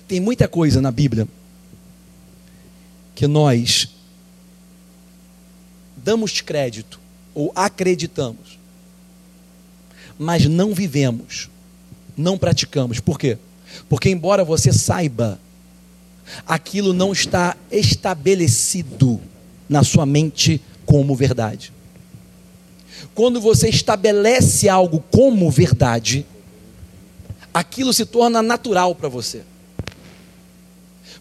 [0.07, 1.27] Tem muita coisa na Bíblia
[3.13, 3.89] que nós
[5.97, 6.99] damos crédito
[7.35, 8.57] ou acreditamos,
[10.17, 11.49] mas não vivemos,
[12.17, 12.99] não praticamos.
[12.99, 13.37] Por quê?
[13.87, 15.39] Porque, embora você saiba
[16.45, 19.19] aquilo não está estabelecido
[19.67, 21.71] na sua mente como verdade.
[23.13, 26.25] Quando você estabelece algo como verdade,
[27.53, 29.41] aquilo se torna natural para você.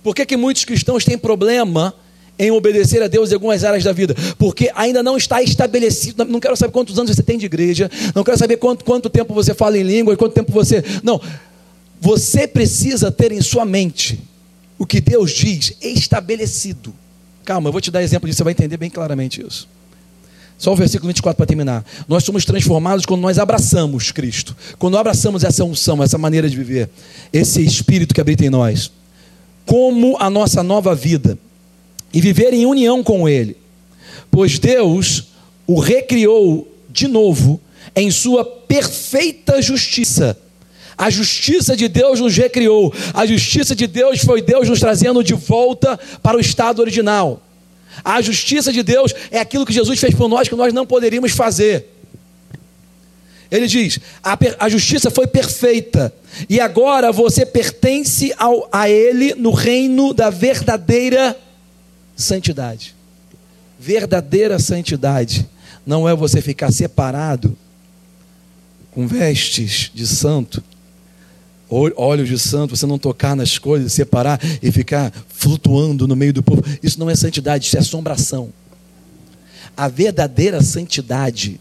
[0.02, 1.94] Por que, que muitos cristãos têm problema
[2.38, 4.14] em obedecer a Deus em algumas áreas da vida?
[4.38, 6.24] Porque ainda não está estabelecido.
[6.24, 9.34] Não quero saber quantos anos você tem de igreja, não quero saber quanto, quanto tempo
[9.34, 10.82] você fala em língua, quanto tempo você.
[11.02, 11.20] Não.
[12.00, 14.20] Você precisa ter em sua mente
[14.78, 16.94] o que Deus diz estabelecido.
[17.44, 19.68] Calma, eu vou te dar exemplo disso, você vai entender bem claramente isso.
[20.58, 21.84] Só o versículo 24 para terminar.
[22.08, 24.56] Nós somos transformados quando nós abraçamos Cristo.
[24.76, 26.90] Quando abraçamos essa unção, essa maneira de viver,
[27.32, 28.90] esse espírito que habita em nós,
[29.64, 31.38] como a nossa nova vida
[32.12, 33.56] e viver em união com Ele.
[34.30, 35.28] Pois Deus
[35.66, 37.60] o recriou de novo
[37.94, 40.36] em sua perfeita justiça
[40.98, 42.92] a justiça de Deus nos recriou.
[43.14, 47.40] A justiça de Deus foi Deus nos trazendo de volta para o estado original.
[48.04, 51.30] A justiça de Deus é aquilo que Jesus fez por nós que nós não poderíamos
[51.30, 51.86] fazer.
[53.48, 56.12] Ele diz: a, a, justiça foi perfeita,
[56.50, 61.38] e agora você pertence ao, a Ele no reino da verdadeira
[62.16, 62.94] santidade.
[63.78, 65.48] Verdadeira santidade
[65.86, 67.56] não é você ficar separado
[68.90, 70.62] com vestes de santo
[71.70, 76.42] olhos de santo, você não tocar nas coisas, separar e ficar flutuando no meio do
[76.42, 76.62] povo.
[76.82, 78.50] Isso não é santidade, isso é assombração.
[79.76, 81.60] A verdadeira santidade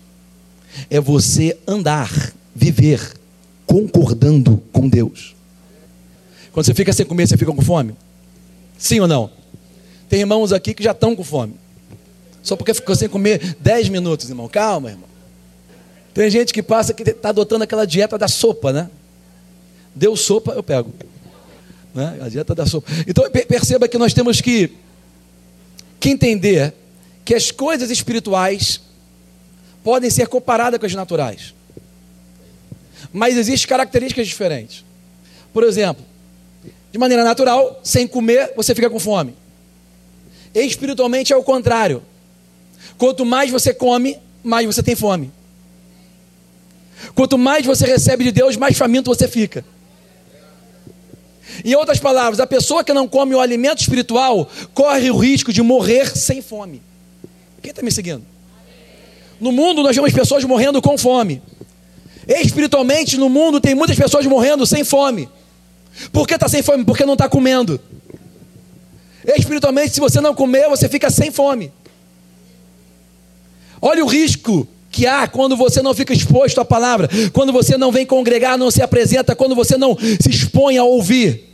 [0.89, 3.13] é você andar, viver
[3.65, 5.35] concordando com Deus.
[6.51, 7.93] Quando você fica sem comer, você fica com fome?
[8.77, 9.29] Sim ou não?
[10.09, 11.53] Tem irmãos aqui que já estão com fome.
[12.41, 14.47] Só porque ficou sem comer 10 minutos, irmão.
[14.47, 15.07] Calma, irmão.
[16.13, 18.89] Tem gente que passa que está adotando aquela dieta da sopa, né?
[19.97, 20.93] Deu sopa, eu pego.
[21.93, 22.19] Né?
[22.21, 22.89] A dieta da sopa.
[23.07, 24.71] Então perceba que nós temos que,
[25.99, 26.73] que entender
[27.25, 28.79] que as coisas espirituais
[29.83, 31.53] podem ser comparadas com as naturais.
[33.11, 34.85] Mas existem características diferentes.
[35.51, 36.05] Por exemplo,
[36.91, 39.33] de maneira natural, sem comer, você fica com fome.
[40.53, 42.03] Espiritualmente é o contrário.
[42.97, 45.31] Quanto mais você come, mais você tem fome.
[47.15, 49.65] Quanto mais você recebe de Deus, mais faminto você fica.
[51.63, 55.61] Em outras palavras, a pessoa que não come o alimento espiritual corre o risco de
[55.61, 56.81] morrer sem fome.
[57.61, 58.23] Quem está me seguindo?
[59.39, 61.41] No mundo nós vemos pessoas morrendo com fome.
[62.27, 65.29] Espiritualmente, no mundo tem muitas pessoas morrendo sem fome.
[66.11, 66.83] Por que está sem fome?
[66.83, 67.79] Porque não está comendo.
[69.25, 71.71] Espiritualmente, se você não comer, você fica sem fome.
[73.81, 77.91] Olha o risco que há quando você não fica exposto à palavra, quando você não
[77.91, 81.46] vem congregar, não se apresenta, quando você não se expõe a ouvir.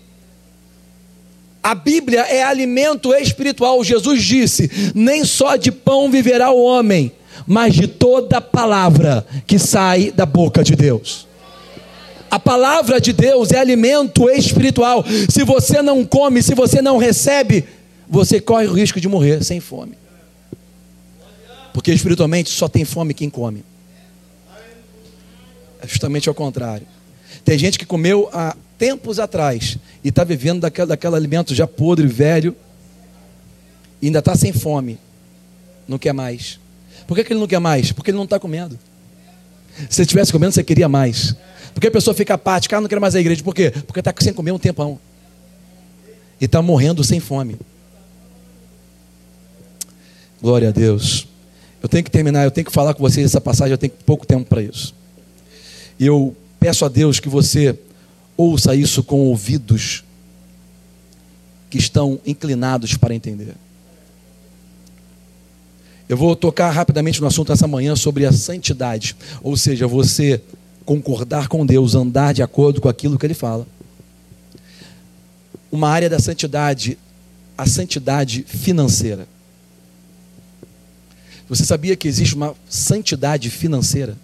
[1.64, 3.82] A Bíblia é alimento espiritual.
[3.84, 7.14] Jesus disse: nem só de pão viverá o homem,
[7.48, 11.26] mas de toda palavra que sai da boca de Deus.
[12.30, 15.06] A palavra de Deus é alimento espiritual.
[15.30, 17.64] Se você não come, se você não recebe,
[18.10, 19.94] você corre o risco de morrer sem fome.
[21.74, 23.64] Porque espiritualmente só tem fome quem come.
[25.82, 26.88] É justamente ao contrário.
[27.46, 32.08] Tem gente que comeu há tempos atrás e está vivendo daquele, daquele alimento já podre,
[32.08, 32.56] velho,
[34.02, 35.00] e ainda está sem fome.
[35.88, 36.60] Não quer mais.
[37.08, 37.92] Por que, que ele não quer mais?
[37.92, 38.78] Porque ele não está comendo.
[39.90, 41.36] Se você estivesse comendo, você queria mais.
[41.74, 43.44] Porque a pessoa fica apática, ah, não quero mais a igreja.
[43.44, 43.72] Por quê?
[43.72, 45.00] Porque está sem comer um tempão.
[46.40, 47.58] E está morrendo sem fome.
[50.42, 51.28] Glória a Deus.
[51.82, 54.26] Eu tenho que terminar, eu tenho que falar com vocês essa passagem, eu tenho pouco
[54.26, 54.94] tempo para isso.
[56.00, 57.78] E eu peço a Deus que você
[58.38, 60.04] ouça isso com ouvidos
[61.70, 63.56] que estão inclinados para entender.
[66.08, 70.42] Eu vou tocar rapidamente no assunto essa manhã sobre a santidade, ou seja, você
[70.86, 73.66] concordar com Deus, andar de acordo com aquilo que Ele fala.
[75.72, 76.98] Uma área da santidade,
[77.58, 79.28] a santidade financeira.
[81.50, 84.18] Você sabia que existe uma santidade financeira?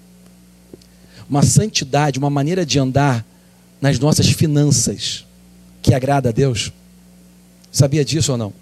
[1.29, 3.25] Uma santidade, uma maneira de andar
[3.81, 5.25] nas nossas finanças
[5.81, 6.71] que agrada a Deus?
[7.71, 8.53] Sabia disso ou não?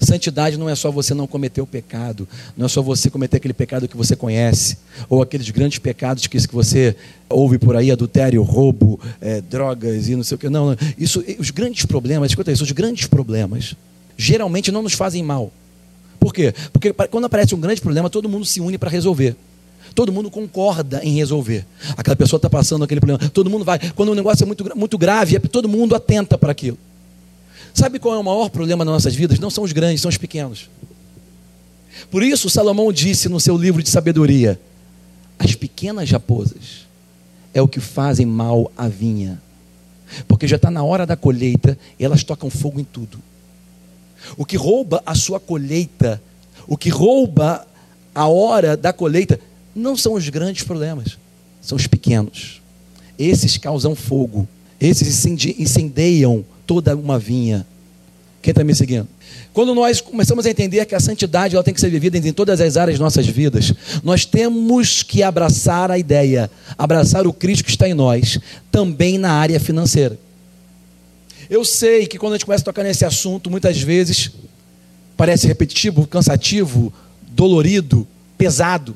[0.00, 3.54] Santidade não é só você não cometer o pecado, não é só você cometer aquele
[3.54, 4.76] pecado que você conhece,
[5.08, 6.96] ou aqueles grandes pecados que, você
[7.28, 10.48] ouve por aí, adultério, roubo, é, drogas e não sei o que.
[10.48, 13.76] Não, não, isso, os grandes problemas, escuta isso, os grandes problemas
[14.16, 15.52] geralmente não nos fazem mal.
[16.18, 16.52] Por quê?
[16.72, 19.36] Porque quando aparece um grande problema, todo mundo se une para resolver.
[19.98, 21.66] Todo mundo concorda em resolver.
[21.96, 23.80] Aquela pessoa está passando aquele problema, todo mundo vai.
[23.96, 26.78] Quando o negócio é muito, muito grave, é todo mundo atenta para aquilo.
[27.74, 29.40] Sabe qual é o maior problema nas nossas vidas?
[29.40, 30.70] Não são os grandes, são os pequenos.
[32.12, 34.60] Por isso, Salomão disse no seu livro de sabedoria:
[35.36, 36.86] as pequenas raposas
[37.52, 39.42] é o que fazem mal à vinha,
[40.28, 43.18] porque já está na hora da colheita e elas tocam fogo em tudo.
[44.36, 46.22] O que rouba a sua colheita,
[46.68, 47.66] o que rouba
[48.14, 49.40] a hora da colheita,
[49.78, 51.16] não são os grandes problemas,
[51.60, 52.60] são os pequenos.
[53.18, 54.46] Esses causam fogo,
[54.80, 57.66] esses incendeiam toda uma vinha.
[58.42, 59.08] Quem está me seguindo?
[59.52, 62.60] Quando nós começamos a entender que a santidade ela tem que ser vivida em todas
[62.60, 63.72] as áreas de nossas vidas,
[64.04, 68.38] nós temos que abraçar a ideia, abraçar o Cristo que está em nós,
[68.70, 70.18] também na área financeira.
[71.50, 74.30] Eu sei que quando a gente começa a tocar nesse assunto, muitas vezes
[75.16, 76.92] parece repetitivo, cansativo,
[77.30, 78.94] dolorido, pesado.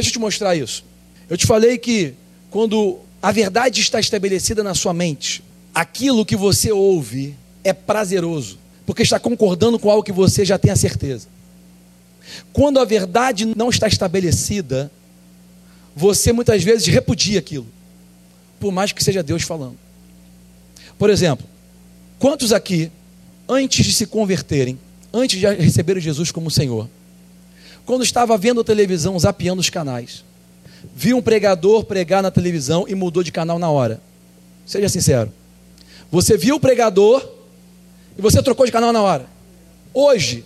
[0.00, 0.82] Deixa eu te mostrar isso.
[1.28, 2.14] Eu te falei que
[2.50, 9.02] quando a verdade está estabelecida na sua mente, aquilo que você ouve é prazeroso, porque
[9.02, 11.28] está concordando com algo que você já tem a certeza.
[12.50, 14.90] Quando a verdade não está estabelecida,
[15.94, 17.66] você muitas vezes repudia aquilo,
[18.58, 19.76] por mais que seja Deus falando.
[20.98, 21.44] Por exemplo,
[22.18, 22.90] quantos aqui,
[23.46, 24.78] antes de se converterem,
[25.12, 26.88] antes de receberem Jesus como Senhor,
[27.90, 30.22] quando estava vendo a televisão, zapeando os canais,
[30.94, 34.00] viu um pregador pregar na televisão e mudou de canal na hora?
[34.64, 35.32] Seja sincero.
[36.08, 37.28] Você viu o pregador
[38.16, 39.26] e você trocou de canal na hora.
[39.92, 40.44] Hoje,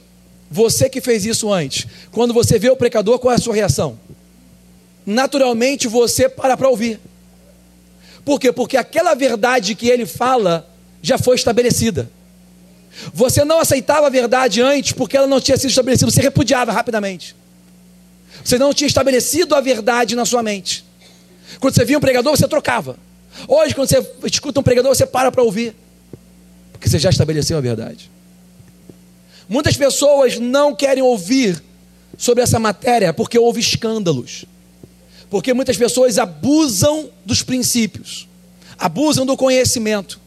[0.50, 3.98] você que fez isso antes, quando você vê o pregador, qual é a sua reação?
[5.04, 6.98] Naturalmente você para para ouvir.
[8.24, 8.52] Por quê?
[8.52, 10.66] Porque aquela verdade que ele fala
[11.02, 12.10] já foi estabelecida.
[13.12, 17.34] Você não aceitava a verdade antes porque ela não tinha sido estabelecida, você repudiava rapidamente.
[18.44, 20.84] Você não tinha estabelecido a verdade na sua mente.
[21.60, 22.96] Quando você via um pregador, você trocava.
[23.48, 25.74] Hoje, quando você escuta um pregador, você para para ouvir.
[26.72, 28.10] Porque você já estabeleceu a verdade.
[29.48, 31.62] Muitas pessoas não querem ouvir
[32.16, 34.44] sobre essa matéria porque houve escândalos.
[35.30, 38.28] Porque muitas pessoas abusam dos princípios,
[38.78, 40.20] abusam do conhecimento.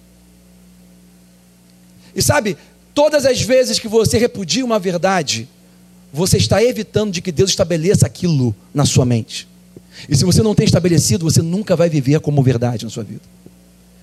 [2.17, 2.57] E sabe,
[2.95, 5.47] todas as vezes que você repudia uma verdade,
[6.11, 9.47] você está evitando de que Deus estabeleça aquilo na sua mente.
[10.09, 13.21] E se você não tem estabelecido, você nunca vai viver como verdade na sua vida.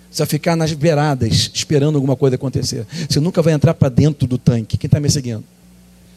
[0.08, 2.86] Você vai ficar nas beiradas esperando alguma coisa acontecer.
[3.10, 4.78] Você nunca vai entrar para dentro do tanque.
[4.78, 5.42] Quem está me seguindo?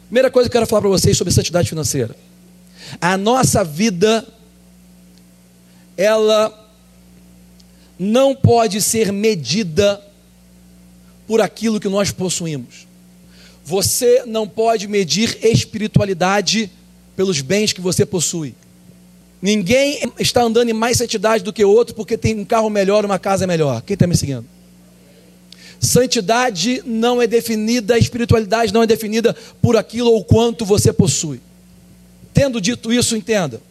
[0.06, 2.16] Primeira coisa que eu quero falar para vocês sobre santidade financeira.
[3.02, 4.24] A nossa vida,
[5.98, 6.54] ela
[7.98, 10.00] não pode ser medida
[11.28, 12.88] por aquilo que nós possuímos.
[13.64, 16.72] Você não pode medir espiritualidade
[17.16, 18.56] pelos bens que você possui.
[19.42, 23.20] Ninguém está andando em mais santidade do que outro porque tem um carro melhor, uma
[23.20, 23.82] casa melhor.
[23.82, 24.46] Quem está me seguindo?
[25.80, 31.40] Santidade não é definida, espiritualidade não é definida por aquilo ou quanto você possui.
[32.34, 33.62] Tendo dito isso, entenda.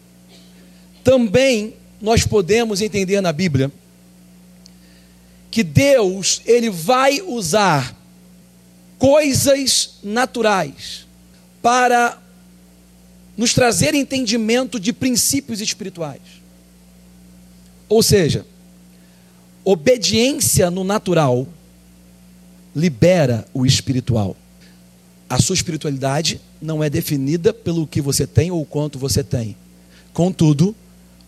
[1.02, 3.72] Também nós podemos entender na Bíblia
[5.56, 7.96] que Deus, ele vai usar
[8.98, 11.06] coisas naturais
[11.62, 12.20] para
[13.38, 16.20] nos trazer entendimento de princípios espirituais.
[17.88, 18.44] Ou seja,
[19.64, 21.48] obediência no natural
[22.74, 24.36] libera o espiritual.
[25.26, 29.56] A sua espiritualidade não é definida pelo que você tem ou quanto você tem.
[30.12, 30.76] Contudo,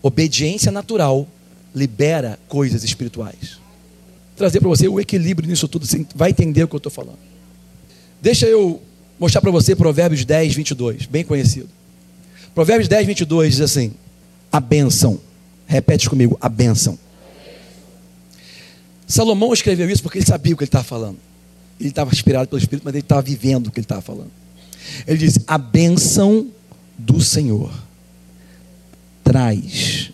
[0.03, 1.27] obediência natural
[1.73, 3.57] libera coisas espirituais.
[4.39, 7.19] Trazer para você o equilíbrio nisso tudo, você vai entender o que eu estou falando.
[8.21, 8.81] Deixa eu
[9.19, 11.67] mostrar para você Provérbios 10, 22, bem conhecido.
[12.55, 13.91] Provérbios 10, 22 diz assim:
[14.49, 15.19] a bênção.
[15.67, 16.97] Repete comigo, a bênção.
[19.05, 21.17] Salomão escreveu isso porque ele sabia o que ele estava falando.
[21.77, 24.31] Ele estava inspirado pelo Espírito, mas ele estava vivendo o que ele estava falando.
[25.05, 26.47] Ele diz: A bênção
[26.97, 27.73] do Senhor
[29.21, 30.13] traz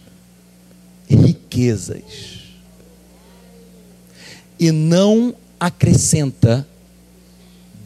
[1.08, 2.35] riquezas
[4.60, 6.68] e não acrescenta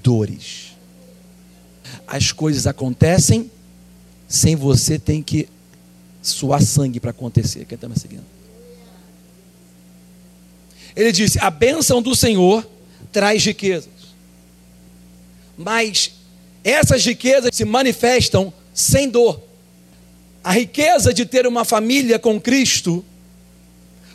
[0.03, 0.69] dores.
[2.07, 3.51] As coisas acontecem
[4.27, 5.47] sem você tem que
[6.21, 7.65] suar sangue para acontecer.
[7.65, 8.25] Quem está me seguindo?
[10.95, 12.67] Ele disse: a bênção do Senhor
[13.11, 13.89] traz riquezas.
[15.57, 16.11] Mas
[16.63, 19.41] essas riquezas se manifestam sem dor.
[20.43, 23.03] A riqueza de ter uma família com Cristo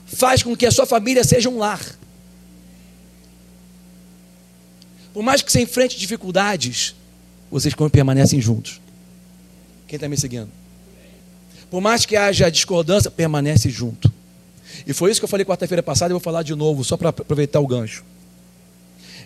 [0.06, 1.80] faz com que a sua família seja um lar.
[5.14, 6.94] Por mais que você enfrente dificuldades,
[7.48, 8.80] vocês permanecem juntos.
[9.86, 10.48] Quem está me seguindo?
[11.70, 14.12] Por mais que haja discordância, permanece junto.
[14.84, 17.10] E foi isso que eu falei quarta-feira passada e vou falar de novo, só para
[17.10, 18.04] aproveitar o gancho.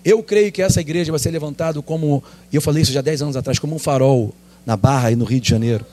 [0.04, 2.22] Eu creio que essa igreja vai ser levantada como,
[2.52, 4.34] e eu falei isso já 10 anos atrás, como um farol
[4.66, 5.86] na Barra e no Rio de Janeiro.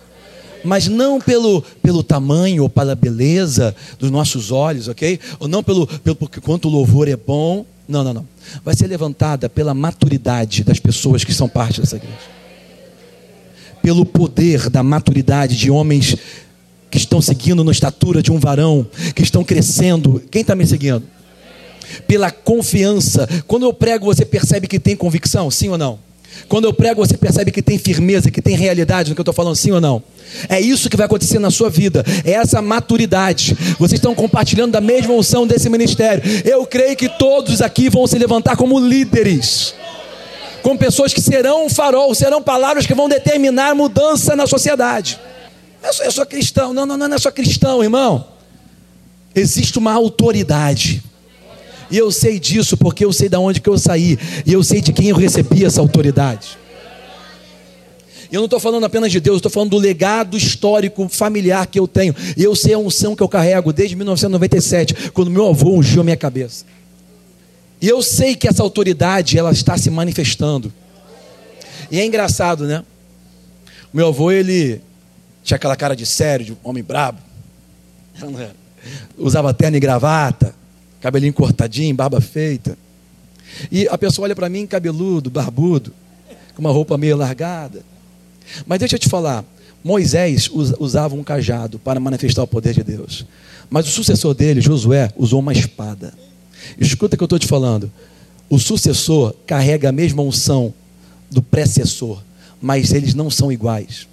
[0.61, 5.21] Mas não pelo, pelo tamanho ou pela beleza dos nossos olhos, ok?
[5.39, 7.65] Ou não pelo, pelo quanto o louvor é bom.
[7.87, 8.27] Não, não, não.
[8.63, 12.35] Vai ser levantada pela maturidade das pessoas que são parte dessa igreja
[13.85, 16.17] pelo poder da maturidade de homens
[16.89, 18.83] que estão seguindo na estatura de um varão,
[19.13, 20.23] que estão crescendo.
[20.31, 21.03] Quem está me seguindo?
[22.07, 23.29] Pela confiança.
[23.45, 25.99] Quando eu prego, você percebe que tem convicção, sim ou não?
[26.47, 29.33] Quando eu prego, você percebe que tem firmeza, que tem realidade no que eu estou
[29.33, 30.01] falando, sim ou não?
[30.49, 33.57] É isso que vai acontecer na sua vida, é essa maturidade.
[33.79, 36.23] Vocês estão compartilhando da mesma unção desse ministério.
[36.43, 39.73] Eu creio que todos aqui vão se levantar como líderes
[40.65, 45.19] com pessoas que serão um farol, serão palavras que vão determinar mudança na sociedade.
[45.83, 46.73] Eu sou, eu sou cristão.
[46.73, 48.25] Não, não, não, não é só cristão, irmão.
[49.35, 51.03] Existe uma autoridade.
[51.89, 54.17] E eu sei disso porque eu sei de onde que eu saí.
[54.45, 56.57] E eu sei de quem eu recebi essa autoridade.
[58.31, 61.87] Eu não estou falando apenas de Deus, estou falando do legado histórico familiar que eu
[61.87, 62.15] tenho.
[62.35, 66.03] E eu sei a unção que eu carrego desde 1997, quando meu avô ungiu a
[66.03, 66.65] minha cabeça.
[67.81, 70.73] E eu sei que essa autoridade ela está se manifestando.
[71.91, 72.83] E é engraçado, né?
[73.93, 74.81] O meu avô, ele
[75.43, 77.19] tinha aquela cara de sério, de homem brabo.
[79.17, 80.53] Usava terno e gravata,
[81.05, 82.75] cabelinho cortadinho, barba feita.
[83.71, 85.93] E a pessoa olha para mim cabeludo, barbudo,
[86.55, 87.83] com uma roupa meio largada.
[88.65, 89.45] Mas deixa eu te falar,
[89.83, 93.23] Moisés usava um cajado para manifestar o poder de Deus.
[93.69, 96.11] Mas o sucessor dele, Josué, usou uma espada.
[96.79, 97.91] Escuta o que eu estou te falando.
[98.49, 100.73] O sucessor carrega a mesma unção
[101.29, 102.23] do precessor,
[102.59, 104.07] mas eles não são iguais.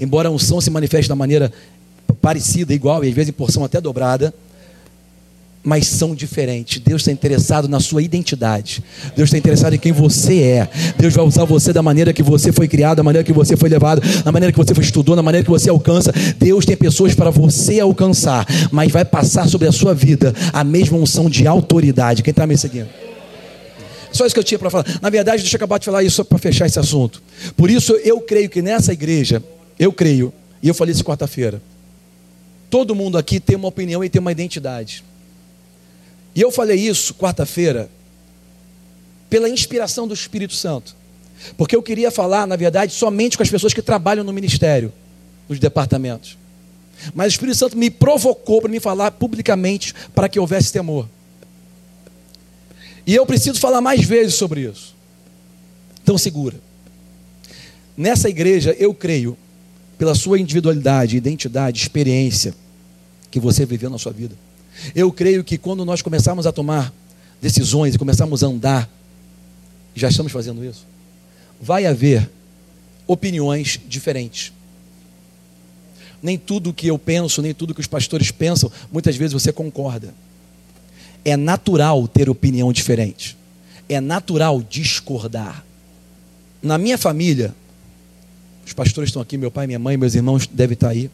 [0.00, 1.52] Embora a unção se manifeste da maneira
[2.22, 4.32] parecida, igual, e às vezes em porção até dobrada,
[5.62, 6.80] mas são diferentes.
[6.80, 8.82] Deus está interessado na sua identidade.
[9.14, 10.68] Deus está interessado em quem você é.
[10.98, 13.68] Deus vai usar você da maneira que você foi criado, da maneira que você foi
[13.68, 16.12] levado, da maneira que você estudou, da maneira que você alcança.
[16.38, 20.96] Deus tem pessoas para você alcançar, mas vai passar sobre a sua vida a mesma
[20.96, 22.22] unção de autoridade.
[22.22, 22.88] Quem está me seguindo?
[24.12, 24.86] Só isso que eu tinha para falar.
[25.00, 27.22] Na verdade, deixa eu acabar de falar isso só para fechar esse assunto.
[27.56, 29.42] Por isso, eu creio que nessa igreja,
[29.78, 30.32] eu creio,
[30.62, 31.62] e eu falei isso quarta-feira,
[32.68, 35.04] todo mundo aqui tem uma opinião e tem uma identidade.
[36.34, 37.90] E eu falei isso quarta-feira
[39.28, 40.96] pela inspiração do Espírito Santo.
[41.56, 44.92] Porque eu queria falar, na verdade, somente com as pessoas que trabalham no ministério,
[45.48, 46.36] nos departamentos.
[47.14, 51.08] Mas o Espírito Santo me provocou para me falar publicamente para que houvesse temor.
[53.06, 54.94] E eu preciso falar mais vezes sobre isso.
[56.02, 56.60] Então segura.
[57.96, 59.36] Nessa igreja, eu creio,
[59.98, 62.54] pela sua individualidade, identidade, experiência
[63.30, 64.34] que você viveu na sua vida
[64.94, 66.92] eu creio que quando nós começarmos a tomar
[67.40, 68.90] decisões e começarmos a andar,
[69.94, 70.86] já estamos fazendo isso,
[71.60, 72.28] vai haver
[73.06, 74.52] opiniões diferentes.
[76.22, 80.14] Nem tudo que eu penso, nem tudo que os pastores pensam, muitas vezes você concorda.
[81.24, 83.36] É natural ter opinião diferente.
[83.88, 85.64] É natural discordar.
[86.62, 87.54] Na minha família,
[88.66, 91.10] os pastores estão aqui, meu pai, minha mãe, meus irmãos devem estar aí.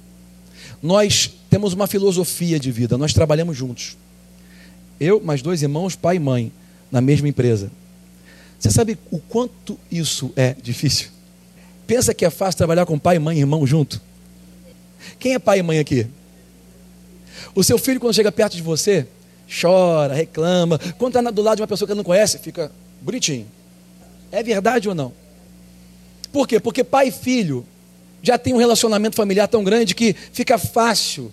[0.82, 3.97] Nós temos uma filosofia de vida, nós trabalhamos juntos.
[4.99, 6.53] Eu, mais dois irmãos, pai e mãe,
[6.90, 7.70] na mesma empresa.
[8.59, 11.11] Você sabe o quanto isso é difícil?
[11.86, 14.01] Pensa que é fácil trabalhar com pai, mãe e irmão junto?
[15.18, 16.07] Quem é pai e mãe aqui?
[17.55, 19.07] O seu filho, quando chega perto de você,
[19.61, 20.78] chora, reclama.
[20.99, 23.47] Quando está do lado de uma pessoa que não conhece, fica bonitinho.
[24.32, 25.12] É verdade ou não?
[26.32, 26.59] Por quê?
[26.59, 27.64] Porque pai e filho
[28.27, 31.31] já tem um relacionamento familiar tão grande que fica fácil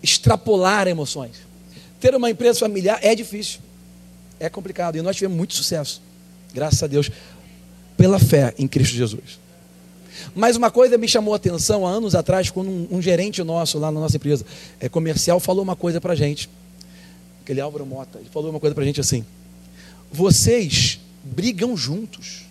[0.00, 1.32] extrapolar emoções.
[1.98, 3.58] Ter uma empresa familiar é difícil,
[4.38, 4.96] é complicado.
[4.96, 6.00] E nós tivemos muito sucesso,
[6.54, 7.10] graças a Deus,
[7.96, 9.40] pela fé em Cristo Jesus.
[10.32, 13.76] Mas uma coisa me chamou a atenção há anos atrás, quando um, um gerente nosso
[13.76, 14.46] lá na nossa empresa
[14.78, 16.48] é, comercial falou uma coisa para gente.
[17.42, 19.26] Aquele Álvaro Mota, ele falou uma coisa para gente assim:
[20.12, 22.44] vocês brigam juntos,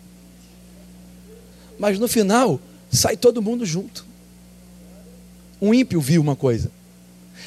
[1.80, 2.60] mas no final
[2.98, 4.06] sai todo mundo junto.
[5.62, 6.72] Um ímpio viu uma coisa.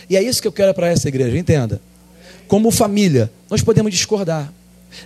[0.09, 1.80] E é isso que eu quero para essa igreja, entenda.
[2.48, 4.53] Como família, nós podemos discordar,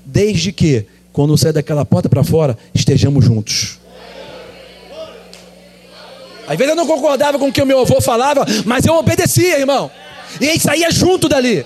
[0.05, 3.79] desde que, quando sair daquela porta para fora, estejamos juntos.
[6.47, 9.59] Às vezes eu não concordava com o que o meu avô falava, mas eu obedecia,
[9.59, 9.91] irmão.
[10.41, 11.65] E a gente saía junto dali.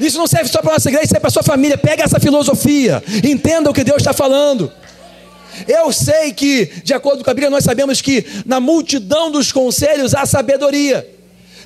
[0.00, 1.78] Isso não serve só para nossa igreja, serve para a sua família.
[1.78, 4.72] Pega essa filosofia, entenda o que Deus está falando.
[5.68, 10.14] Eu sei que, de acordo com a Bíblia, nós sabemos que na multidão dos conselhos
[10.14, 11.08] há sabedoria.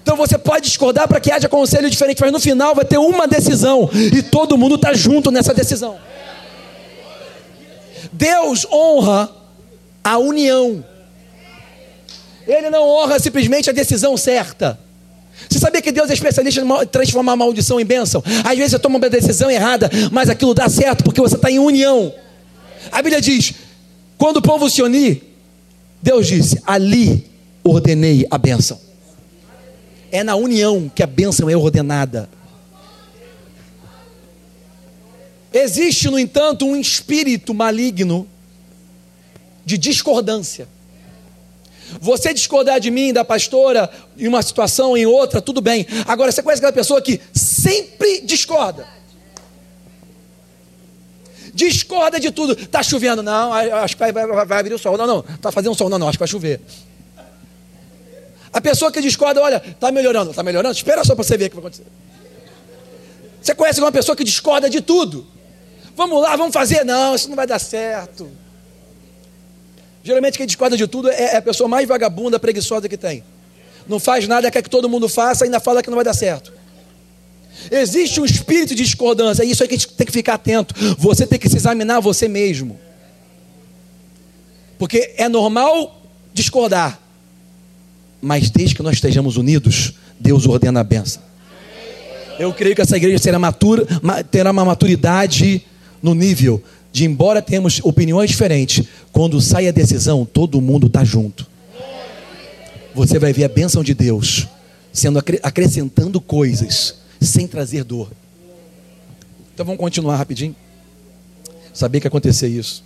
[0.02, 3.26] Então você pode discordar para que haja conselho diferente, mas no final vai ter uma
[3.26, 5.98] decisão e todo mundo está junto nessa decisão.
[8.12, 9.30] Deus honra
[10.02, 10.84] a união.
[12.46, 14.78] Ele não honra simplesmente a decisão certa.
[15.48, 18.22] Você sabia que Deus é especialista em transformar maldição em bênção?
[18.44, 21.58] Às vezes você toma uma decisão errada, mas aquilo dá certo porque você está em
[21.58, 22.12] união.
[22.90, 23.52] A Bíblia diz:
[24.18, 25.22] quando o povo se unir,
[26.02, 27.24] Deus disse: ali
[27.62, 28.78] ordenei a bênção.
[30.10, 32.28] É na união que a bênção é ordenada.
[35.52, 38.26] Existe, no entanto, um espírito maligno
[39.64, 40.68] de discordância.
[42.00, 45.86] Você discordar de mim, da pastora, em uma situação, em outra, tudo bem.
[46.06, 48.97] Agora, você conhece aquela pessoa que sempre discorda
[51.58, 52.52] discorda de tudo.
[52.52, 54.96] Está chovendo, não, acho que vai, vai, vai abrir o sol.
[54.96, 56.60] Não, não, está fazendo sol, não, não, acho que vai chover.
[58.52, 61.50] A pessoa que discorda, olha, está melhorando, está melhorando, espera só para você ver o
[61.50, 61.86] que vai acontecer.
[63.42, 65.26] Você conhece uma pessoa que discorda de tudo?
[65.96, 66.84] Vamos lá, vamos fazer?
[66.84, 68.30] Não, isso não vai dar certo.
[70.02, 73.24] Geralmente quem discorda de tudo é, é a pessoa mais vagabunda, preguiçosa que tem.
[73.86, 76.52] Não faz nada, quer que todo mundo faça, ainda fala que não vai dar certo.
[77.70, 80.74] Existe um espírito de discordância, é isso aí que a gente tem que ficar atento.
[80.98, 82.78] Você tem que se examinar você mesmo.
[84.78, 86.00] Porque é normal
[86.32, 87.00] discordar,
[88.22, 91.22] mas desde que nós estejamos unidos, Deus ordena a benção.
[92.38, 93.84] Eu creio que essa igreja será matura,
[94.30, 95.62] terá uma maturidade
[96.00, 101.46] no nível de, embora tenhamos opiniões diferentes, quando sai a decisão, todo mundo está junto.
[102.94, 104.46] você vai ver a bênção de Deus
[104.92, 108.10] sendo acrescentando coisas sem trazer dor.
[109.54, 110.54] Então vamos continuar rapidinho.
[111.74, 112.84] Sabia que ia acontecer isso.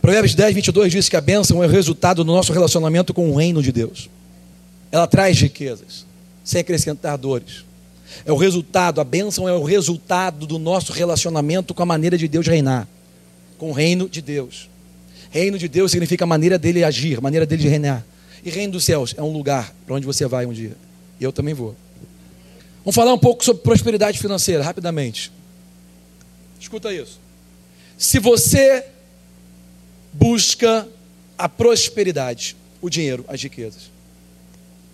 [0.00, 3.36] Provérbios 10, 22 diz que a bênção é o resultado do nosso relacionamento com o
[3.36, 4.10] reino de Deus.
[4.90, 6.04] Ela traz riquezas,
[6.42, 7.64] sem acrescentar dores.
[8.26, 12.28] É o resultado, a bênção é o resultado do nosso relacionamento com a maneira de
[12.28, 12.86] Deus reinar,
[13.56, 14.68] com o reino de Deus.
[15.30, 18.04] Reino de Deus significa a maneira dele agir, maneira dele de reinar.
[18.44, 20.76] E reino dos céus é um lugar para onde você vai um dia.
[21.20, 21.74] Eu também vou.
[22.84, 25.30] Vamos falar um pouco sobre prosperidade financeira, rapidamente.
[26.60, 27.20] Escuta isso.
[27.96, 28.84] Se você
[30.12, 30.88] busca
[31.38, 33.90] a prosperidade, o dinheiro, as riquezas,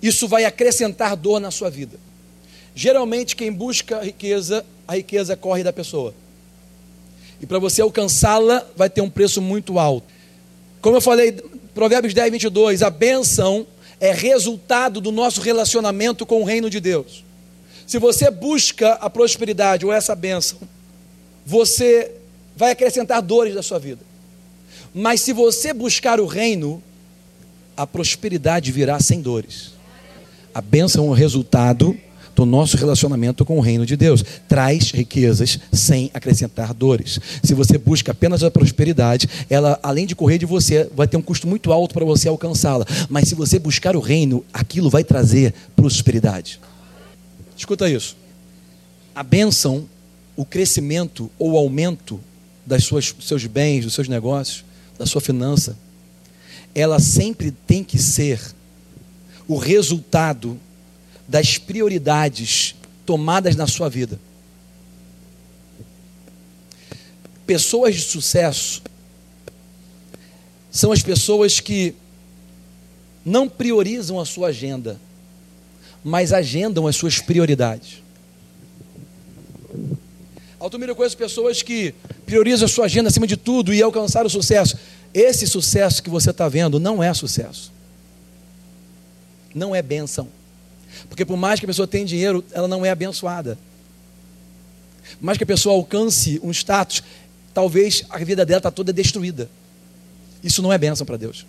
[0.02, 1.98] isso vai acrescentar dor na sua vida.
[2.74, 6.14] Geralmente, quem busca a riqueza, a riqueza corre da pessoa.
[7.40, 10.06] E para você alcançá-la, vai ter um preço muito alto.
[10.80, 11.32] Como eu falei,
[11.74, 13.66] Provérbios 10, 22, a benção
[13.98, 17.24] é resultado do nosso relacionamento com o reino de Deus.
[17.88, 20.58] Se você busca a prosperidade ou essa bênção,
[21.46, 22.12] você
[22.54, 24.02] vai acrescentar dores da sua vida.
[24.94, 26.82] Mas se você buscar o reino,
[27.74, 29.72] a prosperidade virá sem dores.
[30.54, 31.96] A bênção é o resultado
[32.36, 34.22] do nosso relacionamento com o reino de Deus.
[34.46, 37.18] Traz riquezas sem acrescentar dores.
[37.42, 41.22] Se você busca apenas a prosperidade, ela, além de correr de você, vai ter um
[41.22, 42.84] custo muito alto para você alcançá-la.
[43.08, 46.60] Mas se você buscar o reino, aquilo vai trazer prosperidade.
[47.58, 48.16] Escuta isso.
[49.12, 49.88] A bênção,
[50.36, 52.20] o crescimento ou o aumento
[52.64, 54.64] das suas, seus bens, dos seus negócios,
[54.96, 55.76] da sua finança,
[56.72, 58.40] ela sempre tem que ser
[59.48, 60.58] o resultado
[61.26, 64.20] das prioridades tomadas na sua vida.
[67.44, 68.82] Pessoas de sucesso
[70.70, 71.94] são as pessoas que
[73.24, 75.00] não priorizam a sua agenda,
[76.04, 78.02] mas agendam as suas prioridades.
[80.58, 81.94] Altamira, eu conheço pessoas que
[82.26, 84.76] priorizam a sua agenda acima de tudo e alcançar o sucesso.
[85.14, 87.72] Esse sucesso que você está vendo não é sucesso.
[89.54, 90.28] Não é bênção.
[91.08, 93.56] Porque por mais que a pessoa tenha dinheiro, ela não é abençoada.
[95.18, 97.02] Por mais que a pessoa alcance um status,
[97.54, 99.48] talvez a vida dela está toda destruída.
[100.42, 101.46] Isso não é bênção para Deus.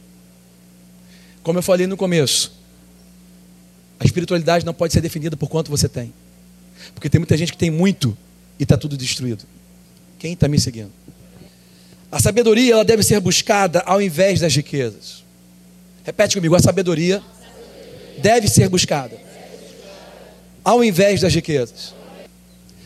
[1.44, 2.59] Como eu falei no começo,
[4.00, 6.14] a espiritualidade não pode ser definida por quanto você tem.
[6.94, 8.18] Porque tem muita gente que tem muito
[8.58, 9.44] e está tudo destruído.
[10.18, 10.92] Quem está me seguindo?
[12.12, 15.24] A sabedoria ela deve ser buscada ao invés das riquezas.
[16.04, 17.22] Repete comigo: a sabedoria
[18.18, 19.18] deve ser buscada
[20.64, 21.94] ao invés das riquezas.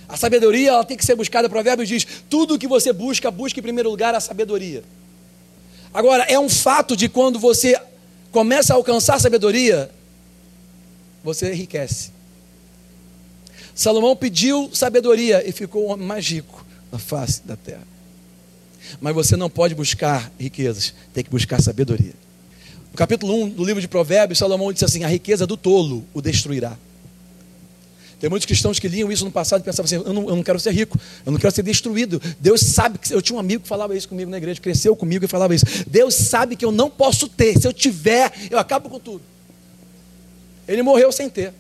[0.10, 1.48] A sabedoria ela tem que ser buscada.
[1.48, 4.84] O provérbio diz: tudo que você busca, busque em primeiro lugar a sabedoria.
[5.94, 7.80] Agora, é um fato de quando você
[8.32, 9.90] começa a alcançar a sabedoria,
[11.24, 12.12] você enriquece.
[13.74, 17.88] Salomão pediu sabedoria e ficou o homem mais rico na face da terra.
[19.00, 22.14] Mas você não pode buscar riquezas, tem que buscar sabedoria.
[22.92, 26.22] No capítulo 1 do livro de Provérbios, Salomão disse assim: A riqueza do tolo o
[26.22, 26.78] destruirá.
[28.20, 30.44] Tem muitos cristãos que liam isso no passado e pensavam assim: eu não, eu não
[30.44, 32.22] quero ser rico, eu não quero ser destruído.
[32.40, 33.14] Deus sabe que.
[33.14, 35.66] Eu tinha um amigo que falava isso comigo na igreja, cresceu comigo e falava isso.
[35.88, 37.60] Deus sabe que eu não posso ter.
[37.60, 39.33] Se eu tiver, eu acabo com tudo.
[40.68, 41.54] Ele morreu sem ter.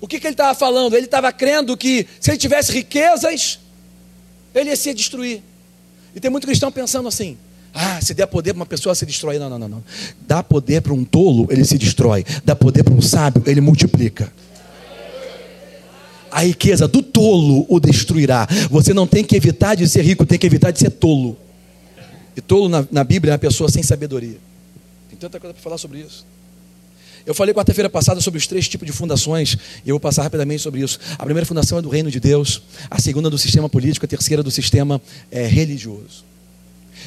[0.00, 0.94] O que, que ele estava falando?
[0.94, 3.58] Ele estava crendo que se ele tivesse riquezas,
[4.54, 5.42] ele ia se destruir.
[6.14, 7.36] E tem muito cristão pensando assim:
[7.74, 9.38] ah, se der poder para uma pessoa se destrói.
[9.38, 9.84] Não, não, não, não.
[10.26, 12.24] Dá poder para um tolo, ele se destrói.
[12.44, 14.32] Dá poder para um sábio, ele multiplica
[16.30, 18.46] a riqueza do tolo o destruirá.
[18.70, 21.36] Você não tem que evitar de ser rico, tem que evitar de ser tolo.
[22.36, 24.38] E tolo na, na Bíblia é uma pessoa sem sabedoria.
[25.08, 26.24] Tem tanta coisa para falar sobre isso.
[27.28, 29.54] Eu falei quarta-feira passada sobre os três tipos de fundações,
[29.84, 30.98] e eu vou passar rapidamente sobre isso.
[31.18, 34.42] A primeira fundação é do reino de Deus, a segunda do sistema político, a terceira
[34.42, 34.98] do sistema
[35.30, 36.24] é, religioso.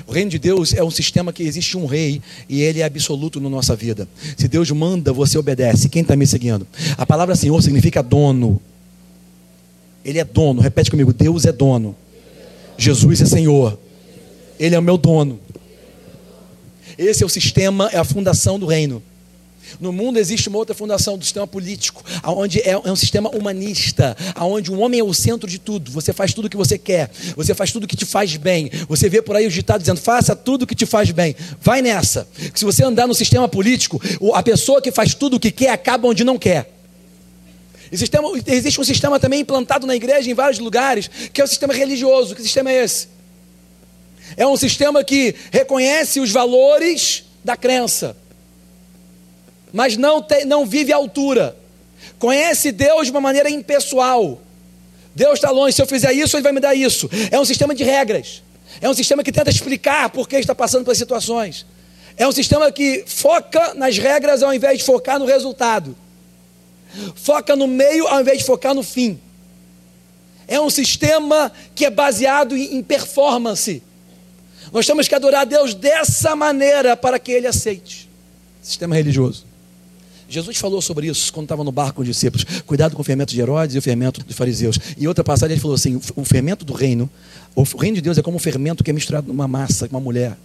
[0.06, 3.42] O reino de Deus é um sistema que existe um rei e ele é absoluto
[3.42, 4.08] na nossa vida.
[4.38, 5.90] Se Deus manda, você obedece.
[5.90, 6.68] Quem está me seguindo?
[7.00, 8.62] A palavra Senhor significa dono.
[10.06, 10.62] Ele é dono.
[10.62, 11.96] Repete comigo: Deus é dono.
[12.78, 13.76] Jesus é Senhor.
[14.60, 15.40] Ele é o meu dono.
[16.96, 19.02] Esse é o sistema, é a fundação do reino.
[19.80, 24.16] No mundo existe uma outra fundação do sistema político, onde é, é um sistema humanista,
[24.40, 25.92] onde o homem é o centro de tudo.
[25.92, 28.70] Você faz tudo o que você quer, você faz tudo o que te faz bem.
[28.88, 31.36] Você vê por aí os ditados dizendo: faça tudo o que te faz bem.
[31.62, 32.28] Vai nessa.
[32.54, 34.02] Se você andar no sistema político,
[34.34, 36.72] a pessoa que faz tudo o que quer acaba onde não quer.
[37.92, 42.34] Existe um sistema também implantado na igreja em vários lugares, que é o sistema religioso.
[42.34, 43.08] Que sistema é esse?
[44.38, 48.16] É um sistema que reconhece os valores da crença.
[49.72, 51.56] Mas não, tem, não vive à altura.
[52.20, 54.42] Conhece Deus de uma maneira impessoal.
[55.16, 57.10] Deus está longe, se eu fizer isso, Ele vai me dar isso.
[57.30, 58.42] É um sistema de regras.
[58.80, 61.66] É um sistema que tenta explicar por que está passando pelas situações.
[62.16, 65.96] É um sistema que foca nas regras ao invés de focar no resultado.
[67.16, 69.20] Foca no meio ao invés de focar no fim.
[70.48, 73.82] É um sistema que é baseado em performance.
[74.72, 78.10] Nós temos que adorar a Deus dessa maneira para que Ele aceite.
[78.62, 79.51] Sistema religioso.
[80.32, 82.46] Jesus falou sobre isso quando estava no barco com os discípulos.
[82.62, 84.80] Cuidado com o fermento de Herodes e o fermento dos fariseus.
[84.98, 87.10] E outra passagem ele falou assim: o fermento do reino,
[87.54, 90.02] o reino de Deus é como um fermento que é misturado numa massa, com uma
[90.02, 90.38] mulher.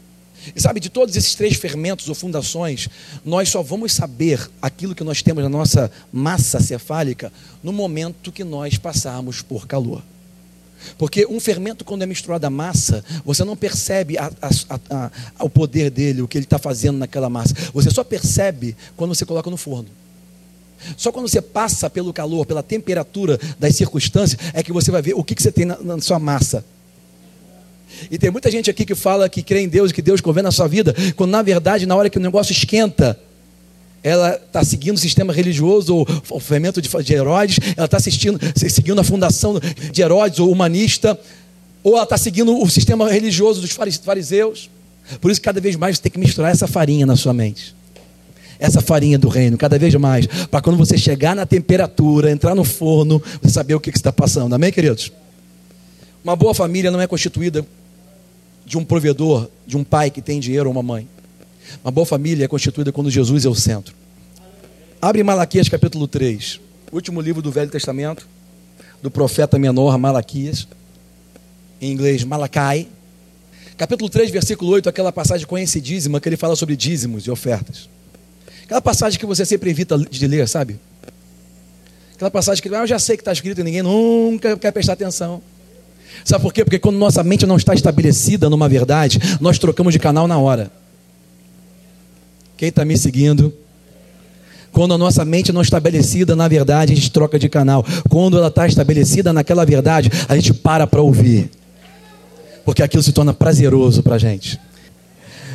[0.54, 2.88] E sabe, de todos esses três fermentos ou fundações,
[3.24, 7.32] nós só vamos saber aquilo que nós temos na nossa massa cefálica
[7.62, 10.02] no momento que nós passarmos por calor.
[10.98, 15.50] Porque um fermento, quando é misturado à massa, você não percebe a, a, a, o
[15.50, 17.54] poder dele, o que ele está fazendo naquela massa.
[17.72, 19.88] Você só percebe quando você coloca no forno.
[20.96, 25.14] Só quando você passa pelo calor, pela temperatura das circunstâncias, é que você vai ver
[25.14, 26.64] o que, que você tem na, na sua massa.
[28.10, 30.52] E tem muita gente aqui que fala que crê em Deus, que Deus governa a
[30.52, 33.18] sua vida, quando na verdade, na hora que o negócio esquenta,
[34.06, 39.00] ela está seguindo o sistema religioso ou o fermento de, de Herodes, ela está seguindo
[39.00, 41.18] a fundação de Herodes ou humanista,
[41.82, 44.70] ou ela está seguindo o sistema religioso dos fariseus.
[45.20, 47.74] Por isso, cada vez mais você tem que misturar essa farinha na sua mente.
[48.60, 50.28] Essa farinha do reino, cada vez mais.
[50.52, 54.12] Para quando você chegar na temperatura, entrar no forno, você saber o que, que está
[54.12, 54.54] passando.
[54.54, 55.10] Amém, queridos?
[56.22, 57.66] Uma boa família não é constituída
[58.64, 61.08] de um provedor, de um pai que tem dinheiro ou uma mãe.
[61.82, 63.94] Uma boa família é constituída quando Jesus é o centro.
[65.00, 66.60] Abre Malaquias capítulo 3,
[66.90, 68.26] último livro do Velho Testamento,
[69.02, 70.66] do profeta menor Malaquias,
[71.80, 72.88] em inglês Malakai.
[73.76, 77.88] Capítulo 3, versículo 8, aquela passagem conhecidíssima que ele fala sobre dízimos e ofertas.
[78.64, 80.80] Aquela passagem que você sempre evita de ler, sabe?
[82.14, 84.94] Aquela passagem que ah, eu já sei que está escrito e ninguém nunca quer prestar
[84.94, 85.42] atenção.
[86.24, 86.64] Sabe por quê?
[86.64, 90.72] Porque quando nossa mente não está estabelecida numa verdade, nós trocamos de canal na hora.
[92.56, 93.52] Quem está me seguindo?
[94.72, 97.84] Quando a nossa mente não é estabelecida na verdade, a gente troca de canal.
[98.08, 101.50] Quando ela está estabelecida naquela verdade, a gente para para ouvir.
[102.64, 104.58] Porque aquilo se torna prazeroso para a gente.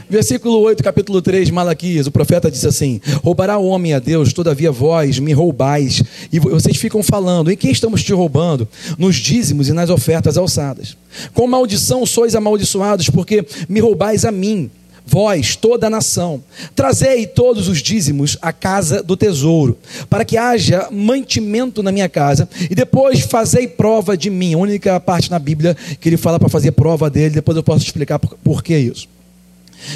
[0.10, 4.72] Versículo 8, capítulo 3, Malaquias, o profeta disse assim: Roubará o homem a Deus, todavia
[4.72, 6.04] vós me roubais.
[6.34, 8.68] E vocês ficam falando: em quem estamos te roubando?
[8.98, 10.98] Nos dízimos e nas ofertas alçadas.
[11.34, 14.70] Com maldição sois amaldiçoados, porque me roubais a mim
[15.06, 16.44] vós, toda a nação,
[16.76, 19.78] trazei todos os dízimos à casa do tesouro,
[20.10, 24.54] para que haja mantimento na minha casa, e depois fazei prova de mim.
[24.54, 27.84] A única parte na Bíblia que ele fala para fazer prova dele, depois eu posso
[27.84, 29.08] explicar por, por que isso.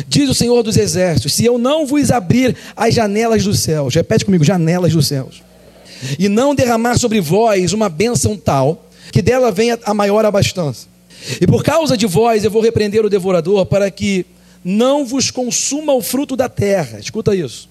[0.07, 4.25] Diz o Senhor dos Exércitos: se eu não vos abrir as janelas dos céus, repete
[4.25, 5.43] comigo, janelas dos céus,
[6.17, 10.87] e não derramar sobre vós uma bênção tal, que dela venha a maior abastança.
[11.39, 14.25] E por causa de vós eu vou repreender o devorador, para que
[14.65, 16.99] não vos consuma o fruto da terra.
[16.99, 17.69] Escuta isso.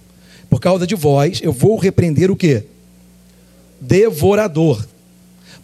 [0.49, 2.63] Por causa de vós eu vou repreender o que?
[3.81, 4.87] Devorador.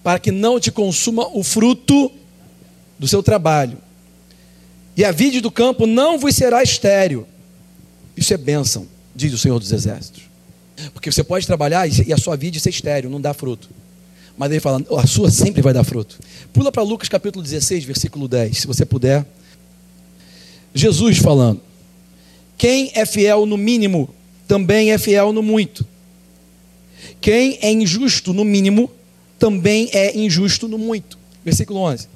[0.03, 2.11] Para que não te consuma o fruto
[2.99, 3.79] do seu trabalho
[4.97, 7.27] e a vide do campo não vos será estéreo.
[8.17, 10.25] Isso é bênção, diz o Senhor dos Exércitos.
[10.93, 13.71] Porque você pode trabalhar e a sua vida ser estéreo, não dá fruto.
[14.37, 16.19] Mas ele fala, a sua sempre vai dar fruto.
[16.53, 19.25] Pula para Lucas capítulo 16, versículo 10, se você puder.
[20.75, 21.61] Jesus falando:
[22.57, 24.09] Quem é fiel no mínimo,
[24.47, 25.87] também é fiel no muito.
[27.21, 28.91] Quem é injusto no mínimo,
[29.39, 31.19] também é injusto no muito.
[31.45, 32.09] Versículo 11.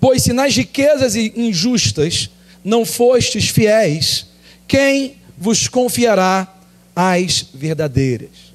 [0.00, 2.30] Pois se nas riquezas injustas
[2.64, 4.26] não fostes fiéis,
[4.66, 6.46] quem vos confiará
[6.94, 8.48] as verdadeiras?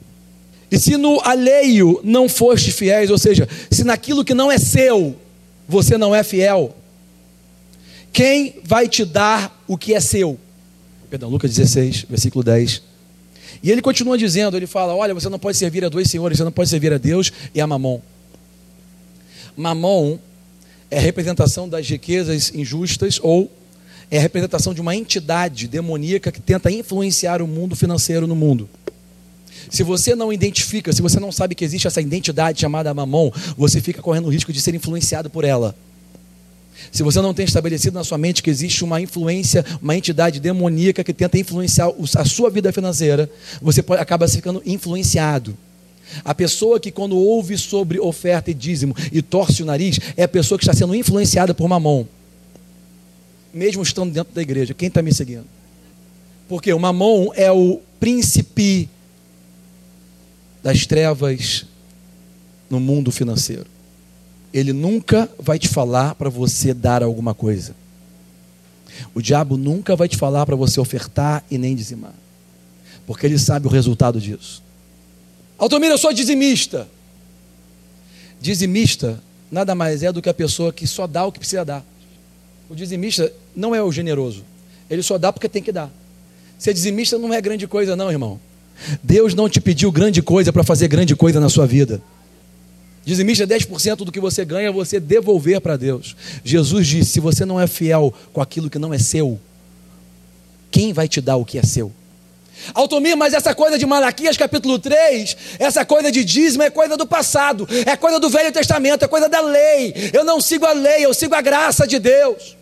[0.71, 5.15] E se no alheio não fostes fiéis, ou seja, se naquilo que não é seu,
[5.67, 6.75] você não é fiel,
[8.13, 10.39] quem vai te dar o que é seu?
[11.09, 12.83] Perdão, Lucas 16, versículo 10.
[13.61, 16.43] E ele continua dizendo, ele fala: "Olha, você não pode servir a dois senhores, você
[16.43, 17.99] não pode servir a Deus e a Mamon".
[19.57, 20.19] Mamon
[20.89, 23.51] é representação das riquezas injustas ou
[24.11, 28.69] é representação de uma entidade demoníaca que tenta influenciar o mundo financeiro no mundo.
[29.71, 33.81] Se você não identifica, se você não sabe que existe essa identidade chamada Mamon, você
[33.81, 35.75] fica correndo o risco de ser influenciado por ela.
[36.91, 41.03] Se você não tem estabelecido na sua mente que existe uma influência, uma entidade demoníaca
[41.03, 43.29] que tenta influenciar a sua vida financeira,
[43.61, 45.57] você acaba ficando influenciado.
[46.23, 50.27] A pessoa que, quando ouve sobre oferta e dízimo e torce o nariz, é a
[50.27, 52.07] pessoa que está sendo influenciada por mamão,
[53.53, 54.73] mesmo estando dentro da igreja.
[54.73, 55.45] Quem está me seguindo?
[56.47, 58.89] Porque o mamão é o príncipe
[60.61, 61.65] das trevas
[62.69, 63.72] no mundo financeiro.
[64.53, 67.75] Ele nunca vai te falar para você dar alguma coisa.
[69.13, 72.13] O diabo nunca vai te falar para você ofertar e nem dizimar.
[73.07, 74.61] Porque ele sabe o resultado disso.
[75.57, 76.87] Altomir, eu sou dizimista.
[78.39, 79.19] Dizimista
[79.51, 81.85] nada mais é do que a pessoa que só dá o que precisa dar.
[82.69, 84.43] O dizimista não é o generoso.
[84.89, 85.91] Ele só dá porque tem que dar.
[86.57, 88.39] Ser dizimista não é grande coisa, não, irmão.
[89.01, 92.01] Deus não te pediu grande coisa para fazer grande coisa na sua vida.
[93.05, 96.15] Dizimista é 10% do que você ganha, você devolver para Deus.
[96.43, 99.39] Jesus disse: se você não é fiel com aquilo que não é seu,
[100.71, 101.91] quem vai te dar o que é seu?
[102.73, 107.05] Altomir, mas essa coisa de Malaquias capítulo 3, essa coisa de dízimo é coisa do
[107.05, 109.93] passado, é coisa do Velho Testamento, é coisa da lei.
[110.13, 112.55] Eu não sigo a lei, eu sigo a graça de Deus.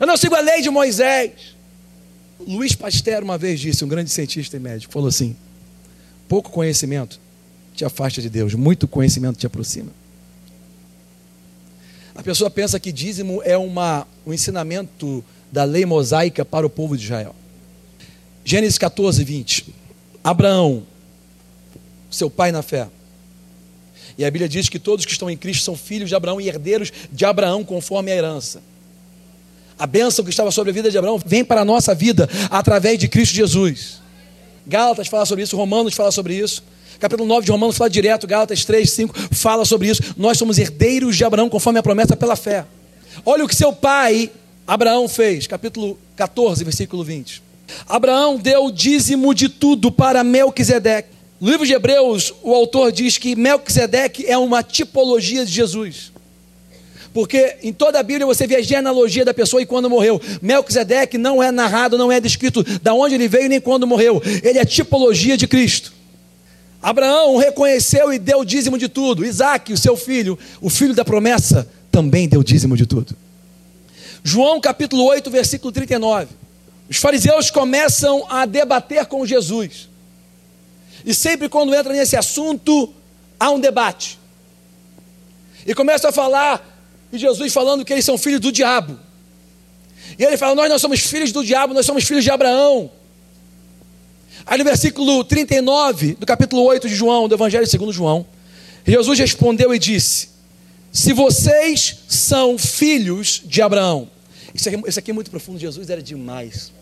[0.00, 1.30] Eu não sigo a lei de Moisés.
[2.40, 5.36] Luiz Pasteur uma vez disse, um grande cientista e médico, falou assim:
[6.28, 7.22] pouco conhecimento
[7.74, 9.90] te afasta de Deus, muito conhecimento te aproxima.
[12.14, 16.96] A pessoa pensa que dízimo é uma, um ensinamento da lei mosaica para o povo
[16.96, 17.34] de Israel.
[18.44, 19.74] Gênesis 14, 20.
[20.22, 20.84] Abraão,
[22.10, 22.88] seu pai na fé.
[24.16, 26.48] E a Bíblia diz que todos que estão em Cristo são filhos de Abraão e
[26.48, 28.62] herdeiros de Abraão conforme a herança.
[29.76, 32.96] A bênção que estava sobre a vida de Abraão vem para a nossa vida através
[32.98, 34.00] de Cristo Jesus.
[34.64, 36.62] Gálatas fala sobre isso, Romanos fala sobre isso.
[36.98, 40.02] Capítulo 9 de Romanos fala direto, Gálatas 3, 5 fala sobre isso.
[40.16, 42.64] Nós somos herdeiros de Abraão conforme a promessa pela fé.
[43.24, 44.30] Olha o que seu pai,
[44.66, 45.46] Abraão, fez.
[45.46, 47.42] Capítulo 14, versículo 20.
[47.88, 51.08] Abraão deu o dízimo de tudo para Melquisedeque.
[51.40, 56.12] No livro de Hebreus, o autor diz que Melquisedeque é uma tipologia de Jesus.
[57.12, 60.20] Porque em toda a Bíblia você vê a genealogia da pessoa e quando morreu.
[60.42, 64.20] Melquisedeque não é narrado, não é descrito de onde ele veio nem quando morreu.
[64.42, 65.93] Ele é tipologia de Cristo.
[66.84, 69.24] Abraão reconheceu e deu dízimo de tudo.
[69.24, 73.16] Isaac, o seu filho, o filho da promessa, também deu dízimo de tudo.
[74.22, 76.28] João capítulo 8, versículo 39.
[76.86, 79.88] Os fariseus começam a debater com Jesus.
[81.06, 82.92] E sempre quando entra nesse assunto,
[83.40, 84.18] há um debate.
[85.66, 86.62] E começa a falar,
[87.10, 89.00] e Jesus falando que eles são filhos do diabo.
[90.18, 92.90] E ele fala: Nós não somos filhos do diabo, nós somos filhos de Abraão.
[94.46, 98.26] Aí no versículo 39 do capítulo 8 de João, do Evangelho segundo João,
[98.86, 100.28] Jesus respondeu e disse:
[100.92, 104.08] Se vocês são filhos de Abraão,
[104.54, 106.72] isso aqui, isso aqui é muito profundo, Jesus era demais.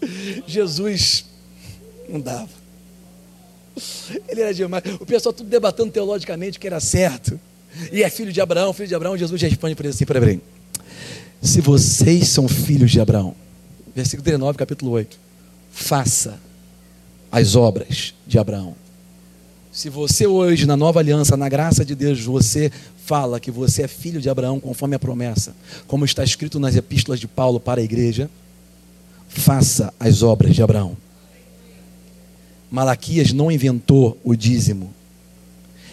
[0.48, 1.26] Jesus
[2.08, 2.60] não dava.
[4.28, 4.82] Ele era demais.
[4.98, 7.38] O pessoal tudo debatendo teologicamente o que era certo.
[7.92, 9.16] E é filho de Abraão, filho de Abraão.
[9.16, 10.40] Jesus responde para ele assim: peraí,
[11.40, 13.32] Se vocês são filhos de Abraão,
[13.94, 15.29] versículo 39, capítulo 8
[15.70, 16.38] faça
[17.30, 18.74] as obras de Abraão.
[19.72, 22.72] Se você hoje, na nova aliança, na graça de Deus, você
[23.06, 25.54] fala que você é filho de Abraão conforme a promessa,
[25.86, 28.28] como está escrito nas epístolas de Paulo para a igreja,
[29.28, 30.96] faça as obras de Abraão.
[32.70, 34.92] Malaquias não inventou o dízimo,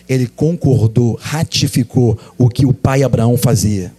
[0.09, 3.93] ele concordou, ratificou o que o pai Abraão fazia.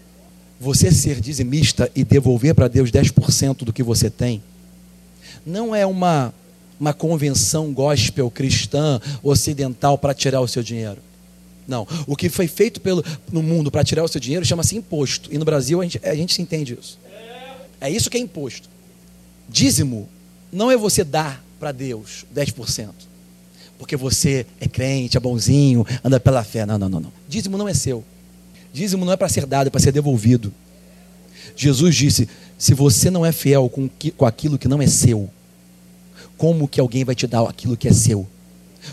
[0.60, 4.42] Você ser dizimista e devolver para Deus 10% do que você tem,
[5.48, 6.32] não é uma,
[6.78, 10.98] uma convenção gospel cristã ocidental para tirar o seu dinheiro.
[11.66, 11.86] Não.
[12.06, 15.32] O que foi feito pelo, no mundo para tirar o seu dinheiro chama-se imposto.
[15.32, 16.98] E no Brasil a gente, a gente se entende isso.
[17.80, 18.68] É isso que é imposto.
[19.48, 20.08] Dízimo
[20.52, 22.88] não é você dar para Deus 10%.
[23.78, 26.66] Porque você é crente, é bonzinho, anda pela fé.
[26.66, 27.12] Não, não, não, não.
[27.28, 28.04] Dízimo não é seu.
[28.72, 30.52] Dízimo não é para ser dado, é para ser devolvido.
[31.56, 32.28] Jesus disse:
[32.58, 35.30] se você não é fiel com, que, com aquilo que não é seu,
[36.38, 38.26] como que alguém vai te dar aquilo que é seu?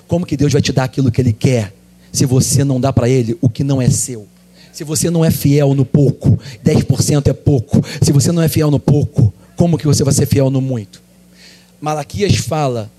[0.08, 1.74] Como que Deus vai te dar aquilo que Ele quer,
[2.12, 4.28] se você não dá para Ele o que não é seu?
[4.74, 7.82] Se você não é fiel no pouco, 10% é pouco.
[8.02, 11.02] Se você não é fiel no pouco, como que você vai ser fiel no muito?
[11.80, 12.92] Malaquias fala,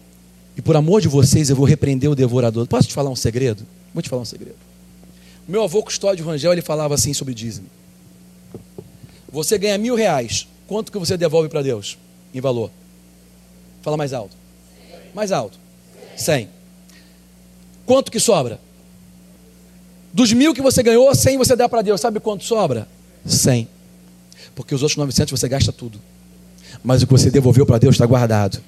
[0.57, 2.67] e por amor de vocês eu vou repreender o devorador.
[2.67, 3.67] Posso te falar um segredo?
[3.93, 4.57] Vou te falar um segredo.
[5.47, 7.67] Meu avô Custódio Rangel, ele falava assim sobre dízimo.
[9.31, 11.99] Você ganha mil reais, quanto que você devolve para Deus
[12.33, 12.71] em valor?
[13.87, 14.37] Fala mais alto.
[15.15, 15.61] Mais alto.
[16.17, 16.49] Cem.
[17.87, 18.59] Quanto que sobra?
[20.13, 22.01] Dos mil que você ganhou, cem você dá para Deus.
[22.01, 22.89] Sabe quanto sobra?
[23.25, 23.69] Cem.
[24.57, 26.01] Porque os outros 900 você gasta tudo.
[26.83, 28.59] Mas o que você devolveu para Deus está guardado.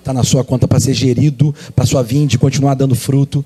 [0.00, 3.44] Está na sua conta para ser gerido, para sua vinde continuar dando fruto.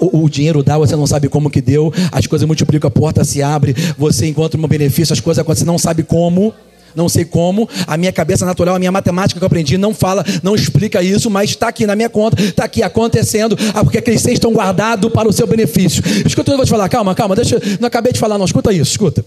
[0.00, 1.94] O, o, dinheiro dá, você não sabe como que deu.
[2.10, 5.70] As coisas multiplicam, a porta se abre, você encontra um benefício, as coisas acontecem, você
[5.70, 6.52] não sabe como
[6.94, 10.24] Não sei como, a minha cabeça natural, a minha matemática que eu aprendi não fala,
[10.42, 14.20] não explica isso, mas está aqui na minha conta, está aqui acontecendo, ah, porque aqueles
[14.20, 16.02] seis estão guardados para o seu benefício.
[16.26, 18.90] Escuta, eu vou te falar, calma, calma, deixa, não acabei de falar, não, escuta isso,
[18.90, 19.24] escuta.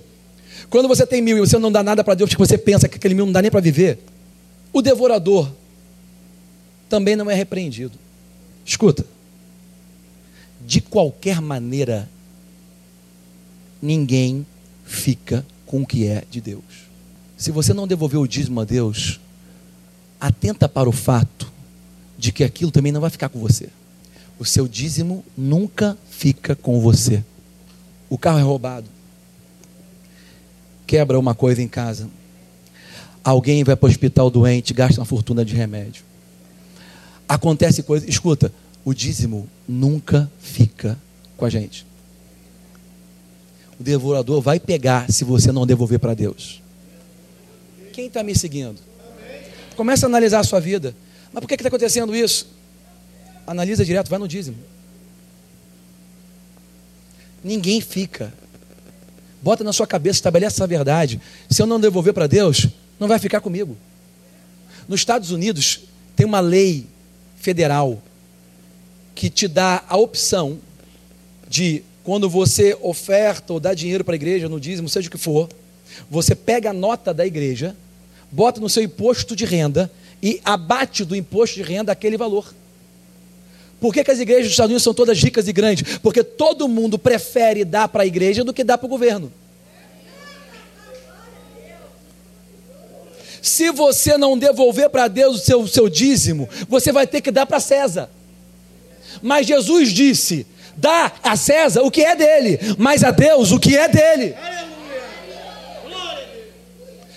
[0.69, 2.97] Quando você tem mil e você não dá nada para Deus, porque você pensa que
[2.97, 3.99] aquele mil não dá nem para viver,
[4.73, 5.49] o devorador
[6.89, 7.97] também não é repreendido.
[8.65, 9.05] Escuta,
[10.65, 12.09] de qualquer maneira,
[13.81, 14.45] ninguém
[14.83, 16.84] fica com o que é de Deus.
[17.45, 19.19] Se você não devolver o dízimo a Deus,
[20.19, 21.53] atenta para o fato
[22.17, 23.69] de que aquilo também não vai ficar com você.
[24.39, 27.23] O seu dízimo nunca fica com você.
[28.09, 28.87] O carro é roubado.
[30.87, 32.09] Quebra uma coisa em casa.
[33.23, 36.03] Alguém vai para o hospital doente, gasta uma fortuna de remédio.
[37.29, 38.09] Acontece coisa.
[38.09, 38.51] Escuta,
[38.83, 40.97] o dízimo nunca fica
[41.37, 41.85] com a gente.
[43.79, 46.64] O devorador vai pegar se você não devolver para Deus.
[47.95, 48.75] Quem está me seguindo?
[49.77, 50.93] Começa a analisar a sua vida.
[51.31, 52.45] Mas por que está acontecendo isso?
[53.47, 54.57] Analisa direto, vai no dízimo.
[57.41, 58.33] Ninguém fica.
[59.41, 61.21] Bota na sua cabeça, estabelece essa verdade.
[61.49, 62.67] Se eu não devolver para Deus,
[62.99, 63.77] não vai ficar comigo.
[64.89, 65.83] Nos Estados Unidos
[66.17, 66.87] tem uma lei
[67.37, 68.03] federal
[69.15, 70.59] que te dá a opção
[71.47, 75.17] de, quando você oferta ou dá dinheiro para a igreja, no dízimo, seja o que
[75.17, 75.47] for,
[76.09, 77.73] você pega a nota da igreja,
[78.31, 82.53] bota no seu imposto de renda e abate do imposto de renda aquele valor.
[83.79, 85.99] Por que, que as igrejas dos Estados Unidos são todas ricas e grandes?
[85.99, 89.31] Porque todo mundo prefere dar para a igreja do que dar para o governo.
[93.41, 97.45] Se você não devolver para Deus o seu, seu dízimo, você vai ter que dar
[97.45, 98.09] para César.
[99.21, 103.77] Mas Jesus disse: dá a César o que é dele, mas a Deus o que
[103.77, 104.33] é dele.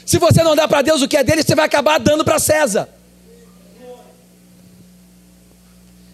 [0.08, 2.38] Se você não dá para Deus o que é dele, você vai acabar dando para
[2.38, 2.88] César.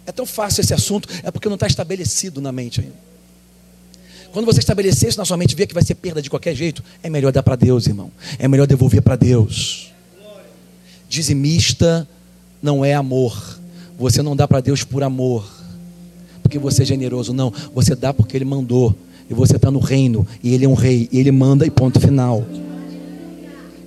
[0.05, 2.97] É tão fácil esse assunto, é porque não está estabelecido na mente ainda.
[4.33, 6.83] Quando você estabelecer isso na sua mente, ver que vai ser perda de qualquer jeito,
[7.05, 8.11] é melhor dar para Deus, irmão.
[8.37, 9.93] É melhor devolver para Deus.
[11.09, 12.09] Dizimista
[12.61, 13.61] não é amor.
[13.97, 15.49] Você não dá para Deus por amor
[16.43, 17.53] porque você é generoso, não.
[17.73, 18.93] Você dá porque Ele mandou.
[19.31, 22.01] E você está no reino, e Ele é um rei, e Ele manda, e ponto
[22.01, 22.45] final.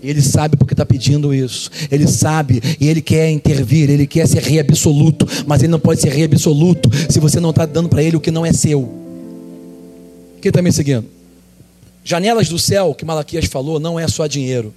[0.01, 1.69] Ele sabe porque está pedindo isso.
[1.91, 3.89] Ele sabe e ele quer intervir.
[3.89, 5.27] Ele quer ser rei absoluto.
[5.45, 8.21] Mas ele não pode ser rei absoluto se você não está dando para ele o
[8.21, 8.89] que não é seu.
[10.41, 11.05] Quem está me seguindo?
[12.03, 14.73] Janelas do céu que Malaquias falou não é só dinheiro.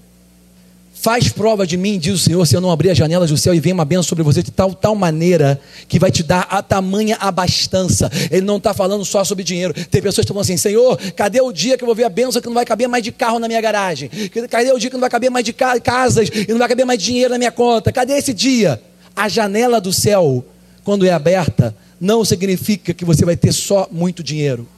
[1.01, 3.55] Faz prova de mim, diz o Senhor, se eu não abrir as janelas do céu
[3.55, 6.63] e vem uma bênção sobre você de tal, tal maneira que vai te dar a
[6.63, 8.11] tamanha abastança.
[8.31, 9.73] Ele não está falando só sobre dinheiro.
[9.73, 12.43] Tem pessoas que estão assim: Senhor, cadê o dia que eu vou ver a bênção
[12.43, 14.11] que não vai caber mais de carro na minha garagem?
[14.51, 17.03] Cadê o dia que não vai caber mais de casas e não vai caber mais
[17.03, 17.91] dinheiro na minha conta?
[17.91, 18.79] Cadê esse dia?
[19.17, 20.45] A janela do céu,
[20.85, 24.69] quando é aberta, não significa que você vai ter só muito dinheiro.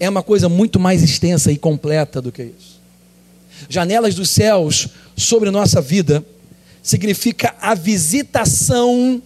[0.00, 2.81] É uma coisa muito mais extensa e completa do que isso
[3.68, 6.24] janelas dos céus sobre nossa vida,
[6.82, 9.22] significa a visitação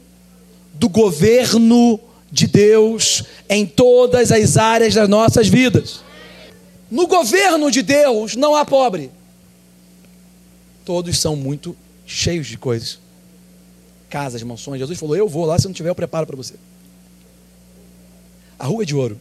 [0.75, 1.99] do governo
[2.31, 6.01] de Deus em todas as áreas das nossas vidas.
[6.91, 9.11] No governo de Deus não há pobre.
[10.85, 11.77] Todos são muito
[12.07, 12.99] cheios de coisas.
[14.09, 14.79] Casas, mansões.
[14.79, 16.55] Jesus falou: Eu vou lá, se não tiver, eu preparo para você.
[18.59, 19.19] A rua é de ouro.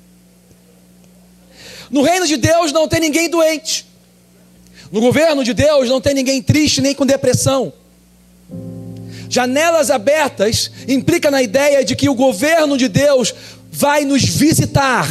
[1.89, 3.85] No reino de Deus não tem ninguém doente.
[4.95, 7.73] No governo de Deus não tem ninguém triste nem com depressão.
[9.27, 13.35] Janelas abertas implica na ideia de que o governo de Deus
[13.69, 15.05] vai nos visitar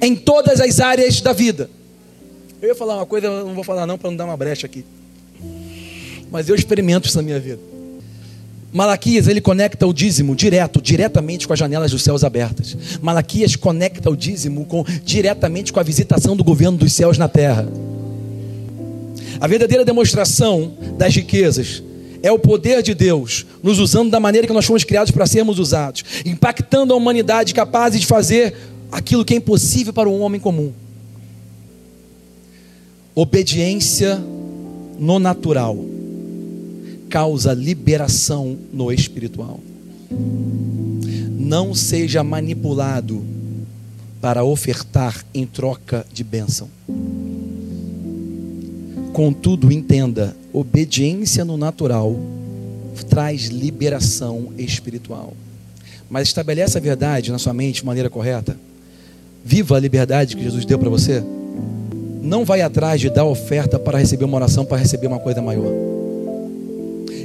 [0.00, 1.68] em todas as áreas da vida.
[2.62, 4.84] Eu ia falar uma coisa, não vou falar não para não dar uma brecha aqui.
[6.30, 7.58] Mas eu experimento isso na minha vida.
[8.72, 12.76] Malaquias, ele conecta o dízimo direto, diretamente com as janelas dos céus abertas.
[13.02, 17.66] Malaquias conecta o dízimo com, diretamente com a visitação do governo dos céus na terra.
[19.40, 21.82] A verdadeira demonstração das riquezas
[22.22, 25.58] é o poder de Deus nos usando da maneira que nós fomos criados para sermos
[25.58, 28.54] usados, impactando a humanidade capaz de fazer
[28.90, 30.72] aquilo que é impossível para um homem comum.
[33.14, 34.20] Obediência
[34.98, 35.76] no natural
[37.08, 39.60] causa liberação no espiritual.
[41.38, 43.24] Não seja manipulado
[44.20, 46.68] para ofertar em troca de bênção.
[49.18, 52.14] Contudo, entenda: obediência no natural
[53.10, 55.32] traz liberação espiritual.
[56.08, 58.56] Mas estabelece a verdade na sua mente de maneira correta.
[59.44, 61.20] Viva a liberdade que Jesus deu para você.
[62.22, 65.72] não vai atrás de dar oferta para receber uma oração, para receber uma coisa maior.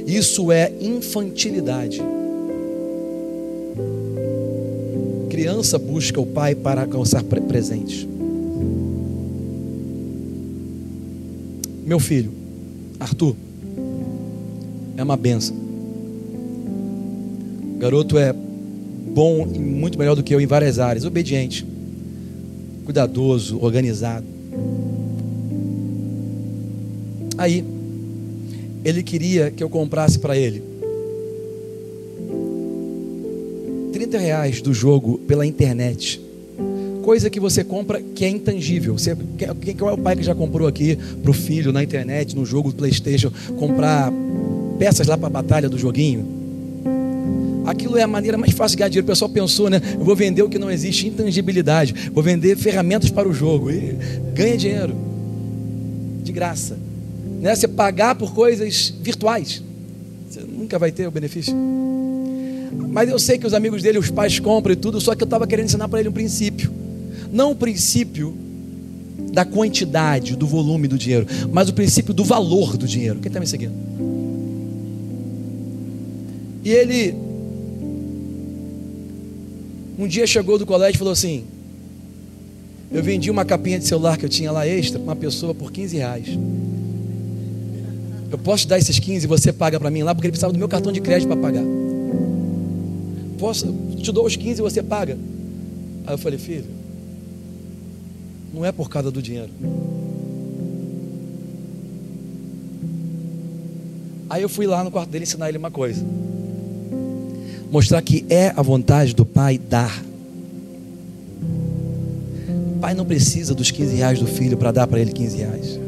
[0.04, 2.02] Isso é infantilidade.
[5.30, 8.13] Criança busca o pai para alcançar presentes.
[11.84, 12.32] Meu filho,
[12.98, 13.36] Arthur,
[14.96, 15.54] é uma benção.
[17.74, 21.66] O garoto é bom e muito melhor do que eu em várias áreas, obediente,
[22.84, 24.24] cuidadoso, organizado.
[27.36, 27.62] Aí,
[28.82, 30.62] ele queria que eu comprasse para ele
[33.92, 36.23] 30 reais do jogo pela internet.
[37.04, 38.96] Coisa que você compra que é intangível.
[38.96, 39.16] Você,
[39.60, 42.46] quem, qual é o pai que já comprou aqui para o filho na internet, no
[42.46, 44.10] jogo do Playstation, comprar
[44.78, 46.26] peças lá para a batalha do joguinho?
[47.66, 49.06] Aquilo é a maneira mais fácil de ganhar dinheiro.
[49.06, 49.80] O pessoal pensou, né?
[49.94, 52.10] Eu vou vender o que não existe, intangibilidade.
[52.12, 53.70] Vou vender ferramentas para o jogo.
[53.70, 53.96] E
[54.34, 54.94] ganha dinheiro.
[56.22, 56.76] De graça
[57.44, 57.54] né?
[57.54, 59.62] Você pagar por coisas virtuais.
[60.30, 61.54] Você nunca vai ter o benefício.
[62.88, 65.26] Mas eu sei que os amigos dele, os pais compram e tudo, só que eu
[65.26, 66.72] estava querendo ensinar para ele um princípio.
[67.34, 68.32] Não o princípio
[69.32, 73.18] da quantidade, do volume do dinheiro, mas o princípio do valor do dinheiro.
[73.18, 73.74] Quem está me seguindo?
[76.64, 77.12] E ele
[79.98, 81.42] um dia chegou do colégio e falou assim:
[82.92, 85.72] Eu vendi uma capinha de celular que eu tinha lá extra para uma pessoa por
[85.72, 86.28] 15 reais.
[88.30, 90.52] Eu posso te dar esses 15 e você paga para mim lá, porque ele precisava
[90.52, 91.64] do meu cartão de crédito para pagar.
[93.40, 95.18] Posso, te dou os 15 e você paga.
[96.06, 96.83] Aí eu falei, filho,
[98.54, 99.50] não é por causa do dinheiro.
[104.30, 106.04] Aí eu fui lá no quarto dele ensinar ele uma coisa.
[107.70, 110.02] Mostrar que é a vontade do pai dar.
[112.76, 115.84] O pai não precisa dos 15 reais do filho para dar para ele 15 reais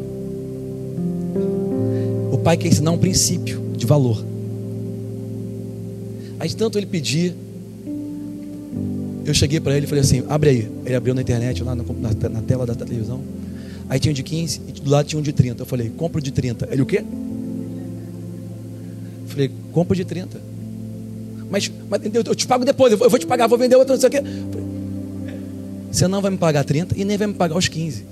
[2.47, 4.25] pai quer ensinar um princípio de valor.
[6.39, 7.35] Aí tanto ele pedir,
[9.27, 10.71] eu cheguei para ele e falei assim: abre aí.
[10.85, 13.21] Ele abriu na internet, lá na, na, na, tela da televisão.
[13.89, 15.63] Aí tinha um de 15 e do lado tinha um de 30.
[15.63, 16.69] Eu falei: compra de 30.
[16.71, 17.05] Ele o quê?
[19.27, 20.41] Falei: compra de 30.
[21.51, 24.09] Mas, mas eu te pago depois, eu vou te pagar, vou vender outro, não sei
[24.09, 24.23] o quê.
[25.91, 28.05] Você não vai me pagar 30 e nem vai me pagar os 15.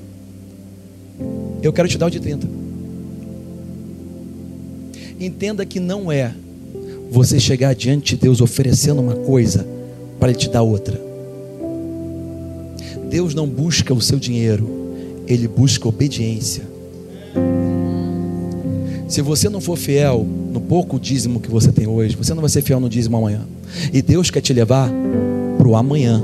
[1.62, 2.47] Eu quero te dar o de 30.
[5.19, 6.35] Entenda que não é
[7.11, 9.74] você chegar diante de Deus oferecendo uma coisa
[10.25, 10.99] para Ele te dar outra.
[13.11, 14.66] Deus não busca o seu dinheiro,
[15.29, 16.64] Ele busca obediência.
[19.07, 22.49] Se você não for fiel no pouco dízimo que você tem hoje, você não vai
[22.49, 23.43] ser fiel no dízimo amanhã.
[23.93, 24.91] E Deus quer te levar
[25.59, 26.22] para o amanhã.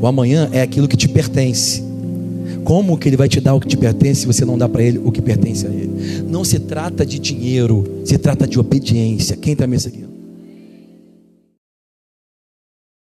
[0.00, 1.82] O amanhã é aquilo que te pertence.
[2.62, 4.84] Como que ele vai te dar o que te pertence se você não dá para
[4.84, 6.22] ele o que pertence a ele?
[6.28, 9.36] Não se trata de dinheiro, se trata de obediência.
[9.36, 10.09] Quem está me seguindo?